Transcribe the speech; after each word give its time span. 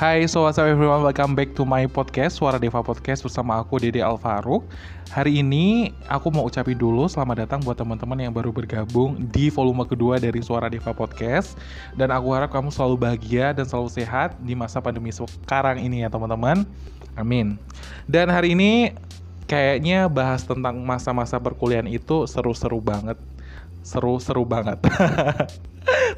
Hai, 0.00 0.24
so 0.24 0.48
what's 0.48 0.56
up 0.56 0.64
everyone, 0.64 1.04
welcome 1.04 1.36
back 1.36 1.52
to 1.52 1.68
my 1.68 1.84
podcast, 1.84 2.40
Suara 2.40 2.56
Deva 2.56 2.80
Podcast 2.80 3.20
bersama 3.20 3.60
aku 3.60 3.76
Dede 3.76 4.00
Alfaruk 4.00 4.64
Hari 5.12 5.44
ini 5.44 5.92
aku 6.08 6.32
mau 6.32 6.48
ucapin 6.48 6.72
dulu 6.72 7.04
selamat 7.04 7.44
datang 7.44 7.60
buat 7.60 7.76
teman-teman 7.76 8.16
yang 8.16 8.32
baru 8.32 8.48
bergabung 8.48 9.28
di 9.28 9.52
volume 9.52 9.84
kedua 9.84 10.16
dari 10.16 10.40
Suara 10.40 10.72
Deva 10.72 10.96
Podcast. 10.96 11.60
Dan 12.00 12.08
aku 12.16 12.32
harap 12.32 12.48
kamu 12.48 12.72
selalu 12.72 12.96
bahagia 12.96 13.52
dan 13.52 13.68
selalu 13.68 13.92
sehat 13.92 14.40
di 14.40 14.56
masa 14.56 14.80
pandemi 14.80 15.12
sekarang 15.12 15.84
ini 15.84 16.00
ya 16.00 16.08
teman-teman. 16.08 16.64
Amin. 17.20 17.60
Dan 18.08 18.32
hari 18.32 18.56
ini 18.56 18.96
kayaknya 19.52 20.08
bahas 20.08 20.48
tentang 20.48 20.80
masa-masa 20.80 21.36
perkuliahan 21.36 21.92
itu 21.92 22.24
seru-seru 22.24 22.80
banget. 22.80 23.20
Seru-seru 23.84 24.48
banget 24.48 24.80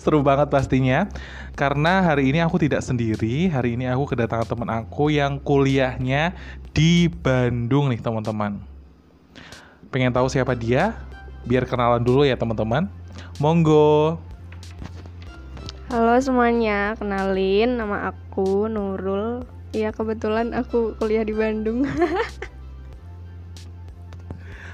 seru 0.03 0.25
banget 0.25 0.49
pastinya. 0.51 1.09
Karena 1.53 2.03
hari 2.03 2.33
ini 2.33 2.41
aku 2.41 2.59
tidak 2.59 2.81
sendiri. 2.81 3.49
Hari 3.53 3.77
ini 3.77 3.87
aku 3.87 4.15
kedatangan 4.15 4.49
teman 4.49 4.71
aku 4.73 5.13
yang 5.13 5.39
kuliahnya 5.39 6.33
di 6.73 7.07
Bandung 7.07 7.93
nih 7.93 8.01
teman-teman. 8.01 8.63
Pengen 9.93 10.13
tahu 10.13 10.27
siapa 10.33 10.57
dia? 10.57 10.97
Biar 11.45 11.69
kenalan 11.69 12.01
dulu 12.01 12.25
ya 12.25 12.35
teman-teman. 12.35 12.89
Monggo. 13.37 14.17
Halo 15.93 16.17
semuanya, 16.25 16.97
kenalin 16.97 17.77
nama 17.77 18.09
aku 18.09 18.65
Nurul. 18.65 19.45
Ya 19.77 19.93
kebetulan 19.93 20.57
aku 20.57 20.97
kuliah 20.97 21.25
di 21.25 21.37
Bandung. 21.37 21.85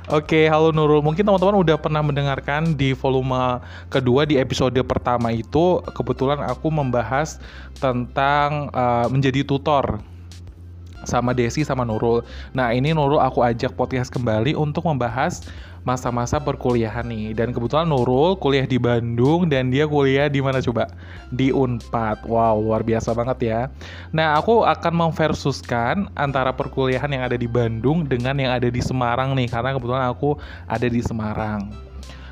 Oke, 0.08 0.48
halo 0.48 0.72
Nurul. 0.72 1.04
Mungkin 1.04 1.20
teman-teman 1.20 1.60
udah 1.60 1.76
pernah 1.76 2.00
mendengarkan 2.00 2.72
di 2.72 2.96
volume 2.96 3.60
kedua 3.92 4.24
di 4.24 4.40
episode 4.40 4.80
pertama 4.80 5.28
itu 5.36 5.84
kebetulan 5.92 6.40
aku 6.48 6.72
membahas 6.72 7.36
tentang 7.76 8.72
uh, 8.72 9.04
menjadi 9.12 9.44
tutor 9.44 10.00
sama 11.04 11.36
Desi 11.36 11.60
sama 11.60 11.84
Nurul. 11.84 12.24
Nah, 12.56 12.72
ini 12.72 12.96
Nurul 12.96 13.20
aku 13.20 13.44
ajak 13.44 13.76
podcast 13.76 14.08
kembali 14.08 14.56
untuk 14.56 14.88
membahas 14.88 15.44
masa-masa 15.88 16.36
perkuliahan 16.36 17.08
nih. 17.08 17.32
Dan 17.32 17.56
kebetulan 17.56 17.88
Nurul 17.88 18.36
kuliah 18.36 18.68
di 18.68 18.76
Bandung 18.76 19.48
dan 19.48 19.72
dia 19.72 19.88
kuliah 19.88 20.28
di 20.28 20.44
mana 20.44 20.60
coba? 20.60 20.92
Di 21.32 21.48
Unpad. 21.48 22.28
Wow, 22.28 22.60
luar 22.60 22.84
biasa 22.84 23.16
banget 23.16 23.38
ya. 23.48 23.60
Nah, 24.12 24.36
aku 24.36 24.68
akan 24.68 25.08
memversuskan 25.08 26.12
antara 26.12 26.52
perkuliahan 26.52 27.08
yang 27.08 27.24
ada 27.24 27.40
di 27.40 27.48
Bandung 27.48 28.04
dengan 28.04 28.36
yang 28.36 28.52
ada 28.52 28.68
di 28.68 28.84
Semarang 28.84 29.32
nih 29.32 29.48
karena 29.48 29.72
kebetulan 29.72 30.04
aku 30.12 30.36
ada 30.68 30.84
di 30.84 31.00
Semarang. 31.00 31.72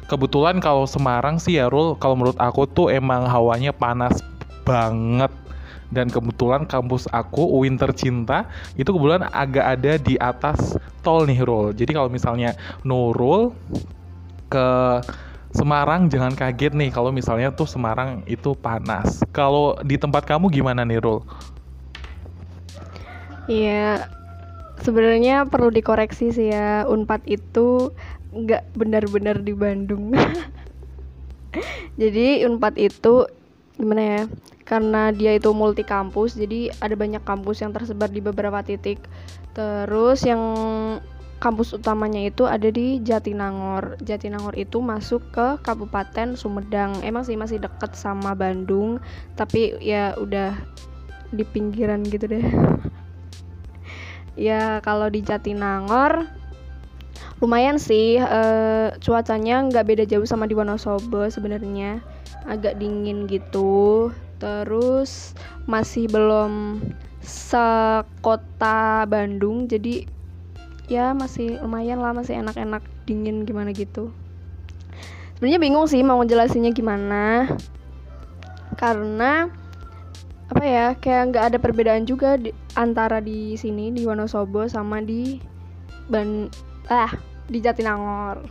Kebetulan 0.06 0.60
kalau 0.60 0.84
Semarang 0.84 1.41
sih 1.41 1.56
ya 1.56 1.72
Rul, 1.72 1.96
kalau 1.96 2.14
menurut 2.14 2.38
aku 2.38 2.68
tuh 2.68 2.92
emang 2.92 3.26
hawanya 3.26 3.72
panas 3.74 4.20
banget 4.62 5.32
dan 5.91 6.10
kebetulan 6.10 6.66
kampus 6.66 7.06
aku 7.14 7.46
UIN 7.46 7.78
tercinta 7.78 8.50
itu 8.74 8.91
kebetulan 8.91 9.30
agak 9.30 9.66
ada 9.78 9.92
di 9.98 10.18
atas 10.18 10.74
tol 11.06 11.22
nih 11.30 11.38
Rul. 11.46 11.70
Jadi 11.78 11.94
kalau 11.94 12.10
misalnya 12.10 12.58
Nurul 12.82 13.54
ke 14.50 14.68
Semarang 15.54 16.10
jangan 16.10 16.34
kaget 16.34 16.74
nih 16.74 16.90
kalau 16.90 17.14
misalnya 17.14 17.54
tuh 17.54 17.70
Semarang 17.70 18.26
itu 18.26 18.58
panas. 18.58 19.22
Kalau 19.30 19.78
di 19.86 19.94
tempat 19.94 20.26
kamu 20.26 20.50
gimana 20.50 20.82
nih 20.82 20.98
Rul? 20.98 21.22
Iya, 23.46 24.10
sebenarnya 24.82 25.46
perlu 25.46 25.70
dikoreksi 25.70 26.34
sih 26.34 26.50
ya. 26.50 26.82
Unpad 26.90 27.22
itu 27.30 27.94
nggak 28.34 28.74
benar-benar 28.74 29.38
di 29.38 29.54
Bandung. 29.54 30.10
Jadi 32.02 32.42
Unpad 32.42 32.74
itu 32.82 33.30
gimana 33.78 34.02
ya? 34.02 34.22
karena 34.66 35.14
dia 35.14 35.38
itu 35.38 35.54
multi 35.54 35.86
kampus 35.86 36.34
jadi 36.34 36.74
ada 36.82 36.98
banyak 36.98 37.22
kampus 37.22 37.62
yang 37.62 37.70
tersebar 37.70 38.10
di 38.10 38.18
beberapa 38.18 38.58
titik 38.66 38.98
terus 39.56 40.20
yang 40.28 40.42
kampus 41.41 41.76
utamanya 41.76 42.20
itu 42.28 42.44
ada 42.44 42.69
di 42.69 43.00
Jatinangor. 43.00 43.97
Jatinangor 44.04 44.53
itu 44.56 44.81
masuk 44.84 45.25
ke 45.32 45.60
Kabupaten 45.64 46.36
Sumedang. 46.36 47.00
Emang 47.00 47.25
sih 47.25 47.36
masih 47.36 47.60
deket 47.60 47.97
sama 47.97 48.36
Bandung 48.36 49.00
tapi 49.36 49.76
ya 49.81 50.12
udah 50.20 50.56
di 51.32 51.44
pinggiran 51.44 52.04
gitu 52.04 52.28
deh. 52.28 52.44
Ya 54.36 54.84
kalau 54.84 55.08
di 55.08 55.25
Jatinangor 55.25 56.28
lumayan 57.41 57.81
sih 57.81 58.20
uh, 58.20 58.92
cuacanya 59.00 59.64
nggak 59.64 59.88
beda 59.88 60.04
jauh 60.04 60.28
sama 60.28 60.44
di 60.44 60.52
Wonosobo 60.52 61.25
sebenarnya. 61.32 62.04
Agak 62.44 62.76
dingin 62.76 63.25
gitu 63.32 64.12
terus 64.36 65.32
masih 65.64 66.06
belum 66.06 66.80
sekota 67.24 69.02
Bandung 69.10 69.66
jadi 69.66 70.06
ya 70.86 71.10
masih 71.12 71.58
lumayan 71.62 71.98
lah 71.98 72.14
masih 72.14 72.38
enak-enak 72.38 72.82
dingin 73.06 73.42
gimana 73.42 73.75
gitu. 73.75 74.14
Sebenarnya 75.36 75.60
bingung 75.60 75.86
sih 75.91 76.00
mau 76.00 76.22
ngejelasinnya 76.22 76.72
gimana. 76.72 77.50
Karena 78.78 79.50
apa 80.46 80.62
ya 80.62 80.86
kayak 80.94 81.22
nggak 81.34 81.44
ada 81.52 81.58
perbedaan 81.58 82.06
juga 82.06 82.38
di, 82.38 82.54
antara 82.78 83.19
di 83.19 83.58
sini 83.58 83.91
di 83.91 84.06
Wonosobo 84.06 84.70
sama 84.70 85.02
di 85.02 85.42
Ban 86.06 86.46
ah 86.86 87.10
di 87.50 87.58
Jatinangor 87.58 88.46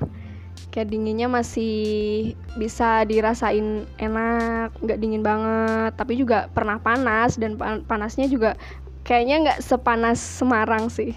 kayak 0.75 0.91
dinginnya 0.91 1.31
masih 1.31 2.35
bisa 2.59 3.07
dirasain 3.07 3.87
enak 3.95 4.75
nggak 4.83 4.99
dingin 4.99 5.23
banget 5.23 5.95
tapi 5.95 6.19
juga 6.19 6.51
pernah 6.51 6.75
panas 6.83 7.39
dan 7.39 7.55
panasnya 7.87 8.27
juga 8.27 8.59
kayaknya 9.07 9.35
nggak 9.47 9.59
sepanas 9.63 10.19
Semarang 10.19 10.91
sih 10.91 11.15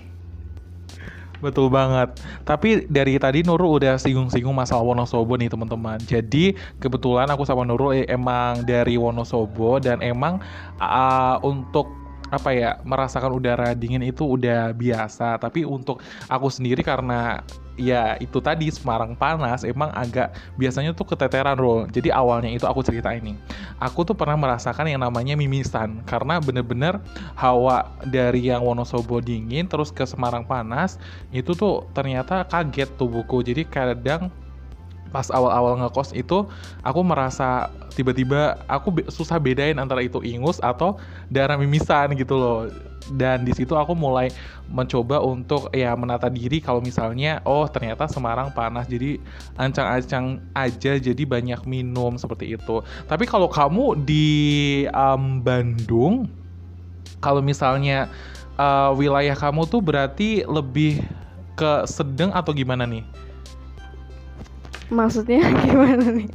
Betul 1.39 1.71
banget. 1.71 2.19
Tapi 2.43 2.91
dari 2.91 3.15
tadi 3.15 3.47
Nurul 3.47 3.79
udah 3.79 3.95
singgung-singgung 3.95 4.51
masalah 4.51 4.83
Wonosobo 4.83 5.39
nih 5.39 5.47
teman-teman. 5.47 6.03
Jadi 6.03 6.59
kebetulan 6.83 7.31
aku 7.31 7.47
sama 7.47 7.63
Nurul 7.63 7.95
eh, 8.03 8.11
emang 8.11 8.67
dari 8.67 8.99
Wonosobo 8.99 9.79
dan 9.79 10.03
emang 10.03 10.43
uh, 10.83 11.39
untuk 11.47 11.95
apa 12.29 12.51
ya 12.53 12.71
merasakan 12.85 13.33
udara 13.33 13.73
dingin 13.73 14.05
itu 14.05 14.21
udah 14.21 14.77
biasa 14.77 15.41
tapi 15.41 15.65
untuk 15.65 16.05
aku 16.29 16.53
sendiri 16.53 16.85
karena 16.85 17.41
ya 17.79 18.19
itu 18.19 18.43
tadi 18.43 18.69
Semarang 18.69 19.15
panas 19.15 19.63
emang 19.63 19.95
agak 19.95 20.35
biasanya 20.59 20.93
tuh 20.93 21.07
keteteran 21.09 21.57
roll 21.57 21.87
jadi 21.89 22.13
awalnya 22.13 22.51
itu 22.51 22.67
aku 22.67 22.83
cerita 22.83 23.15
ini 23.15 23.39
aku 23.79 24.03
tuh 24.03 24.19
pernah 24.19 24.35
merasakan 24.35 24.91
yang 24.91 25.01
namanya 25.03 25.39
mimisan. 25.39 26.03
Karena 26.05 26.43
bener-bener 26.43 26.99
hawa 27.39 27.95
dari 28.05 28.51
yang 28.51 28.67
Wonosobo 28.67 29.23
dingin 29.23 29.71
terus 29.71 29.95
ke 29.95 30.05
Semarang 30.05 30.45
panas 30.45 30.99
itu 31.31 31.55
tuh 31.55 31.87
ternyata 31.95 32.45
kaget 32.45 32.91
tubuhku. 32.99 33.41
Jadi 33.41 33.65
kadang 33.65 34.29
pas 35.09 35.27
awal-awal 35.33 35.81
ngekos 35.81 36.13
itu 36.13 36.47
aku 36.85 37.01
merasa 37.03 37.73
tiba-tiba 37.97 38.61
aku 38.71 38.89
be 38.95 39.03
susah 39.09 39.41
bedain 39.41 39.77
antara 39.81 40.05
itu 40.05 40.21
ingus 40.23 40.61
atau 40.63 41.01
darah 41.33 41.59
mimisan 41.59 42.13
gitu 42.15 42.37
loh 42.39 42.59
dan 43.17 43.41
di 43.41 43.57
situ 43.57 43.73
aku 43.73 43.97
mulai 43.97 44.29
mencoba 44.69 45.25
untuk 45.25 45.73
ya 45.73 45.97
menata 45.97 46.29
diri 46.29 46.61
kalau 46.61 46.85
misalnya 46.85 47.41
oh 47.49 47.65
ternyata 47.65 48.05
Semarang 48.05 48.53
panas 48.53 48.85
jadi 48.85 49.17
ancang-ancang 49.57 50.45
aja 50.53 51.01
jadi 51.01 51.23
banyak 51.25 51.65
minum 51.65 52.21
seperti 52.21 52.53
itu 52.53 52.85
tapi 53.09 53.25
kalau 53.25 53.49
kamu 53.49 53.97
di 54.05 54.85
um, 54.93 55.41
Bandung 55.41 56.29
kalau 57.19 57.41
misalnya 57.41 58.07
uh, 58.59 58.93
wilayah 58.93 59.35
kamu 59.35 59.65
tuh 59.67 59.81
berarti 59.81 60.45
lebih 60.45 61.03
ke 61.59 61.87
sedang 61.91 62.31
atau 62.31 62.55
gimana 62.55 62.87
nih? 62.87 63.03
Maksudnya 64.89 65.45
gimana 65.65 66.09
nih? 66.13 66.31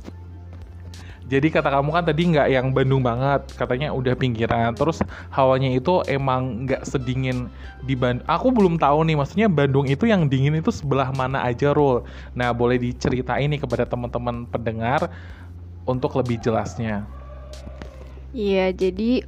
Jadi 1.24 1.50
kata 1.50 1.72
kamu 1.72 1.90
kan 1.96 2.04
tadi 2.04 2.30
nggak 2.30 2.48
yang 2.52 2.68
Bandung 2.76 3.02
banget, 3.02 3.48
katanya 3.56 3.96
udah 3.96 4.14
pinggiran. 4.14 4.76
Terus 4.76 5.02
hawanya 5.32 5.72
itu 5.72 6.04
emang 6.06 6.68
nggak 6.68 6.84
sedingin 6.84 7.48
di 7.82 7.96
Bandung. 7.96 8.28
Aku 8.28 8.52
belum 8.52 8.76
tahu 8.76 9.08
nih, 9.08 9.18
maksudnya 9.18 9.48
Bandung 9.48 9.88
itu 9.88 10.04
yang 10.06 10.28
dingin 10.28 10.60
itu 10.60 10.70
sebelah 10.70 11.10
mana 11.16 11.42
aja, 11.42 11.72
Rul. 11.72 12.04
Nah, 12.36 12.52
boleh 12.52 12.78
diceritain 12.78 13.48
nih 13.50 13.64
kepada 13.64 13.88
teman-teman 13.88 14.46
pendengar 14.46 15.10
untuk 15.88 16.14
lebih 16.20 16.44
jelasnya. 16.44 17.08
Iya, 18.36 18.76
jadi 18.76 19.24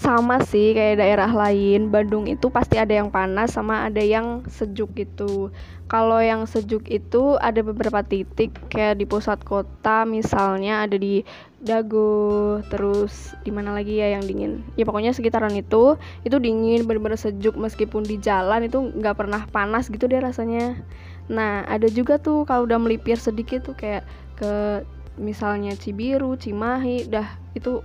sama 0.00 0.40
sih 0.40 0.72
kayak 0.72 1.04
daerah 1.04 1.28
lain. 1.28 1.92
Bandung 1.92 2.24
itu 2.24 2.48
pasti 2.48 2.80
ada 2.80 2.96
yang 2.96 3.12
panas 3.12 3.52
sama 3.52 3.84
ada 3.84 4.00
yang 4.00 4.40
sejuk 4.48 4.96
gitu. 4.96 5.52
Kalau 5.88 6.16
yang 6.24 6.48
sejuk 6.48 6.88
itu 6.88 7.36
ada 7.36 7.60
beberapa 7.60 8.00
titik 8.00 8.56
kayak 8.72 8.96
di 8.96 9.04
pusat 9.04 9.44
kota 9.44 10.08
misalnya 10.08 10.88
ada 10.88 10.96
di 10.96 11.20
Dago 11.62 12.58
terus 12.74 13.38
di 13.46 13.54
mana 13.54 13.70
lagi 13.76 14.00
ya 14.00 14.18
yang 14.18 14.24
dingin? 14.26 14.66
Ya 14.74 14.82
pokoknya 14.82 15.14
sekitaran 15.14 15.54
itu 15.54 16.00
itu 16.24 16.36
dingin 16.40 16.88
bener-bener 16.88 17.20
sejuk. 17.20 17.54
Meskipun 17.54 18.08
di 18.08 18.16
jalan 18.16 18.64
itu 18.64 18.80
nggak 18.96 19.14
pernah 19.14 19.44
panas 19.52 19.92
gitu 19.92 20.08
deh 20.08 20.18
rasanya. 20.18 20.80
Nah 21.28 21.68
ada 21.68 21.86
juga 21.92 22.16
tuh 22.16 22.48
kalau 22.48 22.64
udah 22.64 22.80
melipir 22.80 23.20
sedikit 23.20 23.62
tuh 23.68 23.76
kayak 23.76 24.08
ke 24.40 24.82
misalnya 25.20 25.76
Cibiru 25.76 26.40
Cimahi 26.40 27.04
dah 27.12 27.36
itu 27.52 27.84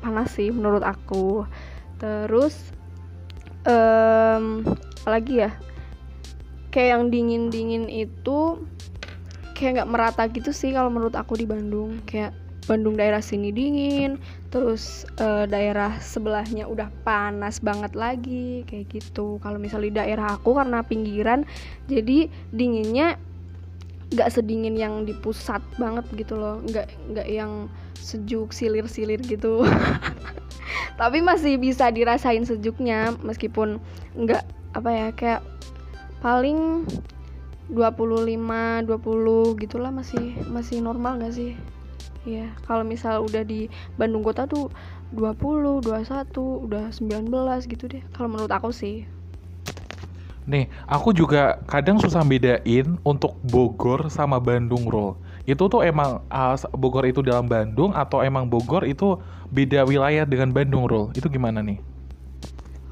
panas 0.00 0.32
sih 0.32 0.48
menurut 0.48 0.80
aku. 0.86 1.44
Terus 2.00 2.54
um, 3.66 4.64
apalagi 5.02 5.44
ya? 5.44 5.50
Kayak 6.72 6.88
yang 6.96 7.04
dingin 7.12 7.44
dingin 7.52 7.84
itu 7.90 8.64
kayak 9.52 9.82
nggak 9.82 9.90
merata 9.92 10.24
gitu 10.32 10.50
sih 10.56 10.72
kalau 10.72 10.88
menurut 10.88 11.12
aku 11.12 11.36
di 11.36 11.44
Bandung. 11.44 12.00
Kayak 12.08 12.32
Bandung 12.62 12.94
daerah 12.94 13.18
sini 13.18 13.50
dingin, 13.50 14.22
terus 14.54 15.02
uh, 15.18 15.50
daerah 15.50 15.98
sebelahnya 15.98 16.70
udah 16.70 16.94
panas 17.02 17.58
banget 17.58 17.90
lagi 17.98 18.62
kayak 18.70 18.86
gitu. 18.86 19.42
Kalau 19.42 19.58
misalnya 19.58 19.90
di 19.90 19.96
daerah 19.98 20.38
aku 20.38 20.54
karena 20.54 20.78
pinggiran, 20.86 21.42
jadi 21.90 22.30
dinginnya 22.54 23.18
nggak 24.14 24.30
sedingin 24.30 24.78
yang 24.78 25.02
di 25.02 25.10
pusat 25.10 25.58
banget 25.74 26.06
gitu 26.14 26.38
loh, 26.38 26.62
nggak 26.62 26.86
nggak 27.10 27.28
yang 27.28 27.66
sejuk 28.02 28.50
silir-silir 28.50 29.22
gitu. 29.22 29.62
Tapi 31.00 31.22
masih 31.22 31.56
bisa 31.56 31.88
dirasain 31.88 32.42
sejuknya 32.42 33.14
meskipun 33.22 33.78
nggak 34.18 34.42
apa 34.74 34.90
ya 34.90 35.08
kayak 35.14 35.42
paling 36.18 36.84
25 37.70 38.84
20 38.84 39.62
gitulah 39.62 39.88
masih 39.88 40.36
masih 40.52 40.84
normal 40.84 41.16
gak 41.18 41.34
sih 41.34 41.56
Iya, 42.22 42.54
kalau 42.70 42.86
misal 42.86 43.26
udah 43.26 43.42
di 43.42 43.66
Bandung 43.98 44.22
kota 44.22 44.46
tuh 44.46 44.70
20, 45.10 45.82
21, 45.82 46.30
udah 46.70 46.94
19 46.94 47.66
gitu 47.66 47.90
deh. 47.90 48.02
Kalau 48.14 48.30
menurut 48.30 48.52
aku 48.54 48.70
sih. 48.70 49.10
Nih, 50.46 50.70
aku 50.86 51.10
juga 51.10 51.58
kadang 51.66 51.98
susah 51.98 52.22
bedain 52.22 52.98
untuk 53.02 53.34
Bogor 53.42 54.06
sama 54.06 54.38
Bandung 54.38 54.86
roll. 54.86 55.18
Itu 55.42 55.66
tuh 55.66 55.82
emang 55.82 56.22
uh, 56.30 56.54
Bogor 56.74 57.06
itu 57.06 57.20
dalam 57.20 57.50
Bandung 57.50 57.90
atau 57.92 58.22
emang 58.22 58.46
Bogor 58.46 58.86
itu 58.86 59.18
beda 59.50 59.82
wilayah 59.82 60.22
dengan 60.22 60.54
Bandung 60.54 60.86
roll? 60.86 61.10
Itu 61.18 61.26
gimana 61.26 61.60
nih? 61.60 61.82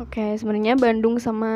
Oke, 0.00 0.32
sebenarnya 0.40 0.80
Bandung 0.80 1.20
sama 1.20 1.52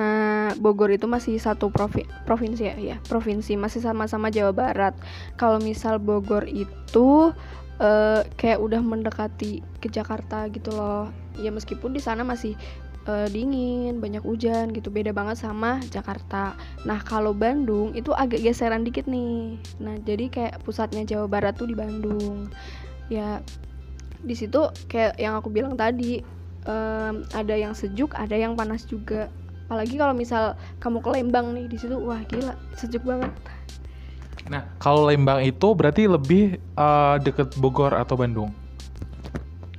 Bogor 0.61 0.93
itu 0.93 1.09
masih 1.09 1.41
satu 1.41 1.73
provi 1.73 2.05
provinsi 2.29 2.69
ya, 2.69 2.77
ya, 2.77 2.97
provinsi 3.09 3.57
masih 3.57 3.81
sama-sama 3.81 4.29
Jawa 4.29 4.53
Barat. 4.53 4.93
Kalau 5.41 5.57
misal 5.65 5.97
Bogor 5.97 6.45
itu 6.45 7.33
uh, 7.81 8.21
kayak 8.37 8.61
udah 8.61 8.85
mendekati 8.85 9.65
ke 9.81 9.89
Jakarta 9.89 10.45
gitu 10.53 10.77
loh. 10.77 11.09
Ya 11.41 11.49
meskipun 11.49 11.97
di 11.97 12.05
sana 12.05 12.21
masih 12.21 12.53
uh, 13.07 13.29
dingin, 13.31 13.99
banyak 13.99 14.25
hujan 14.25 14.73
gitu, 14.73 14.93
beda 14.93 15.15
banget 15.15 15.41
sama 15.41 15.81
Jakarta. 15.89 16.59
Nah, 16.89 17.01
kalau 17.03 17.33
Bandung 17.33 17.95
itu 17.97 18.13
agak 18.13 18.43
geseran 18.43 18.83
dikit 18.83 19.09
nih. 19.09 19.57
Nah, 19.81 19.97
jadi 20.03 20.27
kayak 20.29 20.55
pusatnya 20.63 21.07
Jawa 21.07 21.27
Barat 21.31 21.57
tuh 21.57 21.69
di 21.69 21.77
Bandung. 21.77 22.49
Ya 23.13 23.45
di 24.25 24.33
situ 24.33 24.61
kayak 24.89 25.21
yang 25.21 25.37
aku 25.37 25.53
bilang 25.53 25.77
tadi 25.77 26.25
um, 26.65 27.23
ada 27.37 27.55
yang 27.55 27.77
sejuk 27.77 28.17
ada 28.17 28.33
yang 28.35 28.57
panas 28.57 28.89
juga 28.89 29.29
apalagi 29.69 30.01
kalau 30.01 30.17
misal 30.17 30.57
kamu 30.81 31.05
ke 31.05 31.11
Lembang 31.13 31.47
nih 31.53 31.69
di 31.69 31.77
situ 31.77 31.97
wah 32.01 32.21
gila 32.29 32.57
sejuk 32.77 33.05
banget 33.05 33.33
nah 34.49 34.65
kalau 34.81 35.09
Lembang 35.09 35.45
itu 35.45 35.73
berarti 35.77 36.09
lebih 36.09 36.61
uh, 36.77 37.21
deket 37.21 37.53
Bogor 37.61 37.93
atau 37.93 38.17
Bandung 38.17 38.53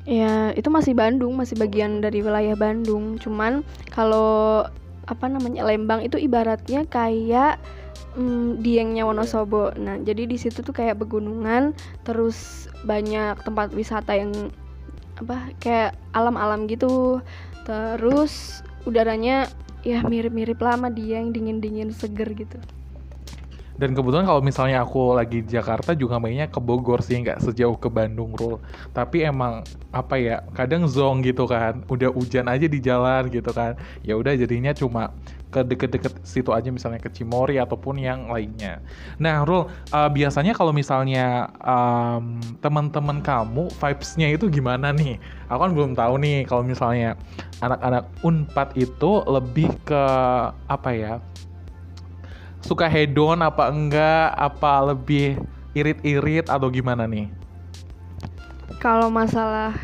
ya 0.05 0.53
itu 0.53 0.69
masih 0.69 0.93
Bandung 0.93 1.33
masih 1.33 1.57
bagian 1.57 1.99
dari 1.99 2.21
wilayah 2.21 2.53
Bandung. 2.53 3.17
Cuman 3.17 3.65
kalau 3.89 4.65
apa 5.05 5.25
namanya 5.29 5.65
Lembang 5.65 6.01
itu 6.01 6.17
ibaratnya 6.17 6.85
kayak 6.85 7.61
mm, 8.17 8.61
diengnya 8.61 9.05
Wonosobo. 9.05 9.73
Nah, 9.77 10.01
jadi 10.01 10.25
di 10.25 10.37
situ 10.37 10.65
tuh 10.65 10.73
kayak 10.73 10.97
pegunungan, 11.01 11.77
terus 12.05 12.69
banyak 12.85 13.37
tempat 13.45 13.73
wisata 13.73 14.17
yang 14.17 14.33
apa 15.21 15.53
kayak 15.61 15.97
alam-alam 16.13 16.65
gitu. 16.69 17.21
Terus 17.65 18.61
udaranya 18.85 19.49
ya 19.85 20.01
mirip-mirip 20.01 20.57
lama 20.61 20.89
dia 20.89 21.21
yang 21.21 21.29
dingin-dingin 21.29 21.93
seger 21.93 22.33
gitu 22.33 22.57
dan 23.75 23.91
kebetulan 23.91 24.23
kalau 24.23 24.39
misalnya 24.39 24.83
aku 24.83 25.15
lagi 25.15 25.43
di 25.43 25.49
Jakarta 25.51 25.91
juga 25.91 26.15
mainnya 26.19 26.47
ke 26.47 26.59
Bogor 26.63 27.03
sih 27.03 27.19
nggak 27.19 27.43
sejauh 27.43 27.75
ke 27.75 27.91
Bandung 27.91 28.31
Rul 28.35 28.63
tapi 28.95 29.27
emang 29.27 29.67
apa 29.91 30.15
ya 30.15 30.43
kadang 30.55 30.87
zong 30.87 31.23
gitu 31.23 31.43
kan 31.47 31.83
udah 31.91 32.11
hujan 32.15 32.47
aja 32.47 32.67
di 32.67 32.79
jalan 32.79 33.27
gitu 33.27 33.51
kan 33.51 33.75
ya 34.03 34.15
udah 34.15 34.35
jadinya 34.35 34.71
cuma 34.71 35.11
ke 35.55 35.63
deket-deket 35.63 36.19
situ 36.27 36.51
aja 36.51 36.67
misalnya 36.67 36.99
ke 36.99 37.07
Cimori 37.07 37.55
ataupun 37.55 37.95
yang 37.95 38.27
lainnya. 38.27 38.83
Nah, 39.15 39.47
Rul, 39.47 39.71
uh, 39.95 40.09
biasanya 40.11 40.51
kalau 40.51 40.75
misalnya 40.75 41.47
um, 41.63 42.43
teman-teman 42.59 43.23
kamu 43.23 43.71
vibes-nya 43.71 44.35
itu 44.35 44.51
gimana 44.51 44.91
nih? 44.91 45.15
Aku 45.47 45.63
kan 45.63 45.71
belum 45.71 45.95
tahu 45.95 46.19
nih 46.19 46.43
kalau 46.43 46.67
misalnya 46.67 47.15
anak-anak 47.63 48.03
Unpad 48.19 48.75
itu 48.75 49.23
lebih 49.31 49.71
ke 49.87 50.03
apa 50.67 50.91
ya? 50.91 51.23
Suka 52.65 52.89
hedon 52.89 53.45
apa 53.45 53.69
enggak? 53.69 54.33
Apa 54.33 54.89
lebih 54.89 55.37
irit-irit 55.77 56.49
atau 56.49 56.65
gimana 56.73 57.05
nih? 57.05 57.29
Kalau 58.81 59.13
masalah 59.13 59.77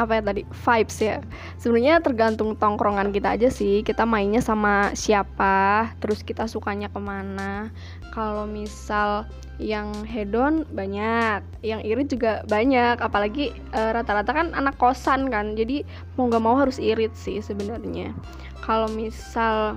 apa 0.00 0.16
ya 0.16 0.22
tadi 0.24 0.42
vibes 0.48 0.98
ya. 1.04 1.20
Sebenarnya 1.60 2.00
tergantung 2.00 2.56
tongkrongan 2.56 3.12
kita 3.12 3.36
aja 3.36 3.52
sih. 3.52 3.84
Kita 3.84 4.08
mainnya 4.08 4.40
sama 4.40 4.96
siapa 4.96 5.92
terus 6.00 6.24
kita 6.24 6.48
sukanya 6.48 6.88
ke 6.88 6.96
mana. 6.96 7.68
Kalau 8.16 8.48
misal 8.48 9.28
yang 9.60 9.92
hedon 10.08 10.64
banyak. 10.72 11.44
Yang 11.60 11.80
irit 11.84 12.08
juga 12.08 12.32
banyak. 12.48 13.04
Apalagi 13.04 13.52
eh, 13.52 13.90
rata-rata 13.92 14.32
kan 14.32 14.56
anak 14.56 14.80
kosan 14.80 15.28
kan. 15.28 15.52
Jadi 15.60 15.84
mau 16.16 16.24
nggak 16.32 16.40
mau 16.40 16.56
harus 16.56 16.80
irit 16.80 17.12
sih 17.12 17.44
sebenarnya. 17.44 18.16
Kalau 18.64 18.88
misal 18.88 19.76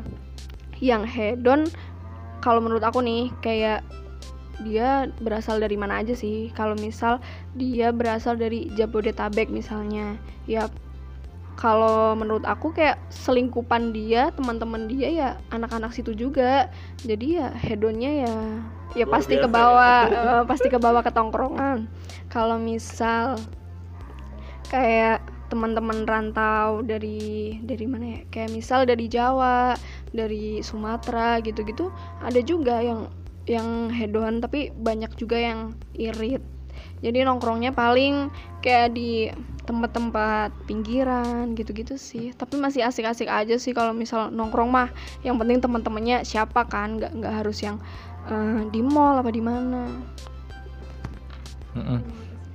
yang 0.80 1.06
hedon 1.06 1.69
kalau 2.42 2.60
menurut 2.60 2.82
aku 2.82 3.00
nih 3.06 3.30
kayak 3.40 3.86
dia 4.62 5.10
berasal 5.22 5.58
dari 5.58 5.78
mana 5.78 6.02
aja 6.02 6.14
sih? 6.14 6.54
Kalau 6.54 6.78
misal 6.78 7.18
dia 7.58 7.90
berasal 7.90 8.38
dari 8.38 8.70
Jabodetabek 8.78 9.50
misalnya 9.50 10.18
ya 10.46 10.70
kalau 11.58 12.18
menurut 12.18 12.42
aku 12.42 12.74
kayak 12.74 12.98
selingkupan 13.14 13.94
dia 13.94 14.34
teman-teman 14.34 14.90
dia 14.90 15.10
ya 15.14 15.30
anak-anak 15.54 15.94
situ 15.94 16.18
juga. 16.18 16.70
Jadi 17.06 17.38
ya 17.38 17.54
hedonnya 17.54 18.26
ya 18.26 18.36
ya 18.98 19.06
pasti 19.08 19.38
ke 19.38 19.46
bawah 19.46 20.10
ya. 20.10 20.22
uh, 20.42 20.44
pasti 20.50 20.68
ke 20.74 20.82
bawah 20.82 21.06
ke 21.06 21.14
tongkrongan. 21.14 21.86
Kalau 22.34 22.58
misal 22.58 23.38
kayak 24.74 25.22
teman-teman 25.52 26.07
rantau 26.07 26.81
dari 26.81 27.60
dari 27.62 27.86
mana 27.86 28.06
ya? 28.18 28.19
Kayak 28.33 28.50
misal 28.56 28.90
dari 28.90 29.06
Jawa 29.06 29.76
dari 30.11 30.59
Sumatera 30.63 31.39
gitu-gitu 31.39 31.89
ada 32.19 32.39
juga 32.44 32.83
yang 32.83 33.07
yang 33.49 33.89
hedon 33.89 34.39
tapi 34.44 34.69
banyak 34.75 35.11
juga 35.18 35.39
yang 35.39 35.73
irit. 35.97 36.44
Jadi 37.01 37.25
nongkrongnya 37.25 37.73
paling 37.73 38.30
kayak 38.61 38.94
di 38.94 39.33
tempat-tempat 39.65 40.53
pinggiran 40.69 41.57
gitu-gitu 41.57 41.97
sih. 41.97 42.33
Tapi 42.37 42.61
masih 42.61 42.85
asik-asik 42.85 43.25
aja 43.25 43.57
sih 43.57 43.73
kalau 43.73 43.91
misal 43.91 44.30
nongkrong 44.30 44.69
mah. 44.69 44.89
Yang 45.25 45.35
penting 45.41 45.59
teman-temannya 45.61 46.18
siapa 46.21 46.65
kan 46.69 47.01
nggak 47.01 47.11
nggak 47.18 47.33
harus 47.41 47.65
yang 47.65 47.81
uh, 48.30 48.61
di 48.69 48.81
mall 48.85 49.18
apa 49.18 49.33
di 49.33 49.41
mana. 49.41 49.89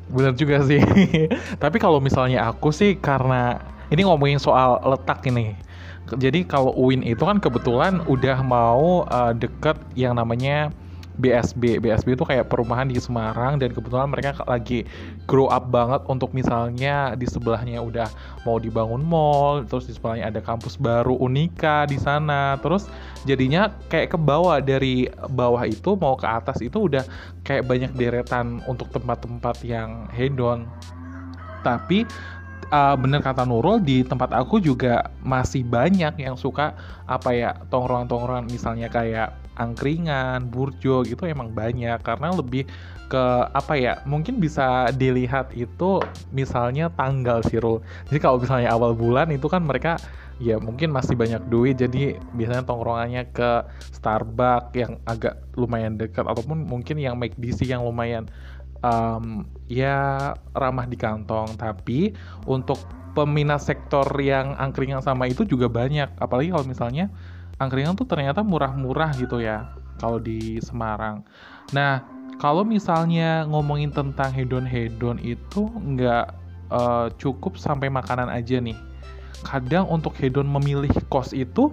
Benar 0.07 0.33
juga 0.39 0.63
sih. 0.63 0.79
Tapi 1.63 1.77
kalau 1.83 1.99
misalnya 1.99 2.47
aku 2.47 2.71
sih 2.71 2.95
karena 2.95 3.59
ini 3.91 4.07
ngomongin 4.07 4.39
soal 4.39 4.79
letak 4.87 5.27
ini 5.27 5.66
jadi 6.15 6.47
kalau 6.47 6.71
UIN 6.79 7.03
itu 7.03 7.23
kan 7.27 7.43
kebetulan 7.43 7.99
udah 8.07 8.39
mau 8.47 9.03
uh, 9.11 9.35
deket 9.35 9.75
yang 9.99 10.15
namanya 10.15 10.71
BSB. 11.17 11.81
BSB 11.81 12.15
itu 12.17 12.25
kayak 12.29 12.49
perumahan 12.53 12.89
di 12.89 13.01
Semarang 13.01 13.57
dan 13.57 13.73
kebetulan 13.73 14.13
mereka 14.13 14.45
lagi 14.45 14.85
grow 15.25 15.49
up 15.49 15.73
banget 15.73 16.05
untuk 16.07 16.31
misalnya 16.37 17.17
di 17.17 17.25
sebelahnya 17.25 17.81
udah 17.81 18.09
mau 18.45 18.61
dibangun 18.61 19.01
mall, 19.01 19.65
terus 19.65 19.89
di 19.89 19.97
sebelahnya 19.97 20.29
ada 20.29 20.41
kampus 20.45 20.77
baru 20.77 21.17
Unika 21.17 21.89
di 21.89 21.97
sana. 21.97 22.61
Terus 22.61 22.87
jadinya 23.25 23.73
kayak 23.89 24.13
ke 24.15 24.19
bawah 24.21 24.61
dari 24.61 25.09
bawah 25.33 25.65
itu 25.65 25.97
mau 25.97 26.15
ke 26.15 26.29
atas 26.29 26.61
itu 26.61 26.87
udah 26.87 27.03
kayak 27.43 27.65
banyak 27.65 27.93
deretan 27.97 28.61
untuk 28.69 28.93
tempat-tempat 28.93 29.65
yang 29.65 30.07
hedon. 30.13 30.69
Tapi 31.65 32.07
uh, 32.71 32.95
bener 32.99 33.23
kata 33.23 33.47
Nurul 33.47 33.83
di 33.83 34.03
tempat 34.03 34.33
aku 34.35 34.59
juga 34.59 35.11
masih 35.23 35.63
banyak 35.67 36.19
yang 36.19 36.35
suka 36.35 36.75
apa 37.07 37.31
ya 37.35 37.51
tongkrongan-tongkrongan 37.71 38.47
misalnya 38.51 38.89
kayak 38.91 39.35
angkringan, 39.57 40.53
burjo 40.53 41.01
gitu 41.09 41.25
emang 41.25 41.51
banyak 41.57 41.97
karena 42.05 42.29
lebih 42.31 42.69
ke 43.07 43.25
apa 43.55 43.79
ya 43.79 44.03
mungkin 44.05 44.43
bisa 44.43 44.91
dilihat 44.93 45.55
itu 45.55 46.03
misalnya 46.35 46.93
tanggal 46.93 47.41
sih 47.47 47.63
Rul. 47.63 47.81
Jadi 48.11 48.19
kalau 48.19 48.43
misalnya 48.43 48.75
awal 48.75 48.93
bulan 48.93 49.31
itu 49.33 49.47
kan 49.47 49.63
mereka 49.65 49.97
ya 50.37 50.61
mungkin 50.61 50.93
masih 50.93 51.17
banyak 51.17 51.49
duit 51.49 51.81
jadi 51.81 52.21
biasanya 52.37 52.69
tongkrongannya 52.69 53.33
ke 53.33 53.65
Starbucks 53.97 54.77
yang 54.77 55.01
agak 55.09 55.41
lumayan 55.57 55.97
dekat 55.97 56.29
ataupun 56.29 56.69
mungkin 56.69 57.01
yang 57.01 57.17
McD 57.17 57.57
yang 57.65 57.81
lumayan 57.81 58.29
um, 58.81 59.47
ya 59.71 60.33
ramah 60.53 60.87
di 60.89 60.97
kantong 60.99 61.55
tapi 61.57 62.13
untuk 62.45 62.81
peminat 63.17 63.65
sektor 63.65 64.05
yang 64.21 64.53
angkringan 64.61 65.01
sama 65.01 65.29
itu 65.29 65.49
juga 65.49 65.73
banyak 65.73 66.09
apalagi 66.21 66.53
kalau 66.53 66.67
misalnya 66.69 67.09
angkringan 67.57 67.97
tuh 67.97 68.05
ternyata 68.05 68.45
murah-murah 68.45 69.17
gitu 69.17 69.41
ya 69.41 69.73
kalau 69.97 70.21
di 70.21 70.61
Semarang 70.61 71.25
nah 71.73 72.05
kalau 72.37 72.69
misalnya 72.69 73.49
ngomongin 73.49 73.89
tentang 73.89 74.29
hedon-hedon 74.29 75.17
itu 75.25 75.73
nggak 75.73 76.27
uh, 76.69 77.09
cukup 77.17 77.57
sampai 77.57 77.89
makanan 77.89 78.29
aja 78.29 78.61
nih 78.61 78.77
kadang 79.45 79.89
untuk 79.89 80.13
hedon 80.21 80.45
memilih 80.45 80.93
kos 81.09 81.33
itu 81.33 81.73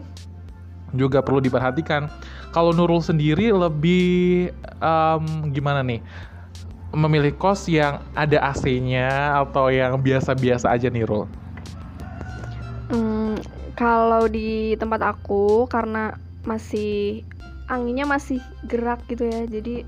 juga 0.94 1.26
perlu 1.26 1.42
diperhatikan. 1.42 2.08
Kalau 2.54 2.72
Nurul 2.72 3.02
sendiri 3.02 3.50
lebih 3.50 4.54
um, 4.80 5.50
gimana 5.50 5.82
nih? 5.82 6.00
Memilih 6.94 7.34
kos 7.34 7.66
yang 7.66 8.06
ada 8.14 8.54
AC-nya 8.54 9.42
atau 9.42 9.74
yang 9.74 9.98
biasa-biasa 9.98 10.70
aja 10.70 10.94
nih, 10.94 11.10
Rul? 11.10 11.26
Hmm, 12.94 13.34
kalau 13.74 14.30
di 14.30 14.78
tempat 14.78 15.02
aku 15.02 15.66
karena 15.66 16.14
masih 16.46 17.26
anginnya 17.66 18.06
masih 18.06 18.38
gerak 18.70 19.02
gitu 19.10 19.26
ya, 19.26 19.50
jadi 19.50 19.82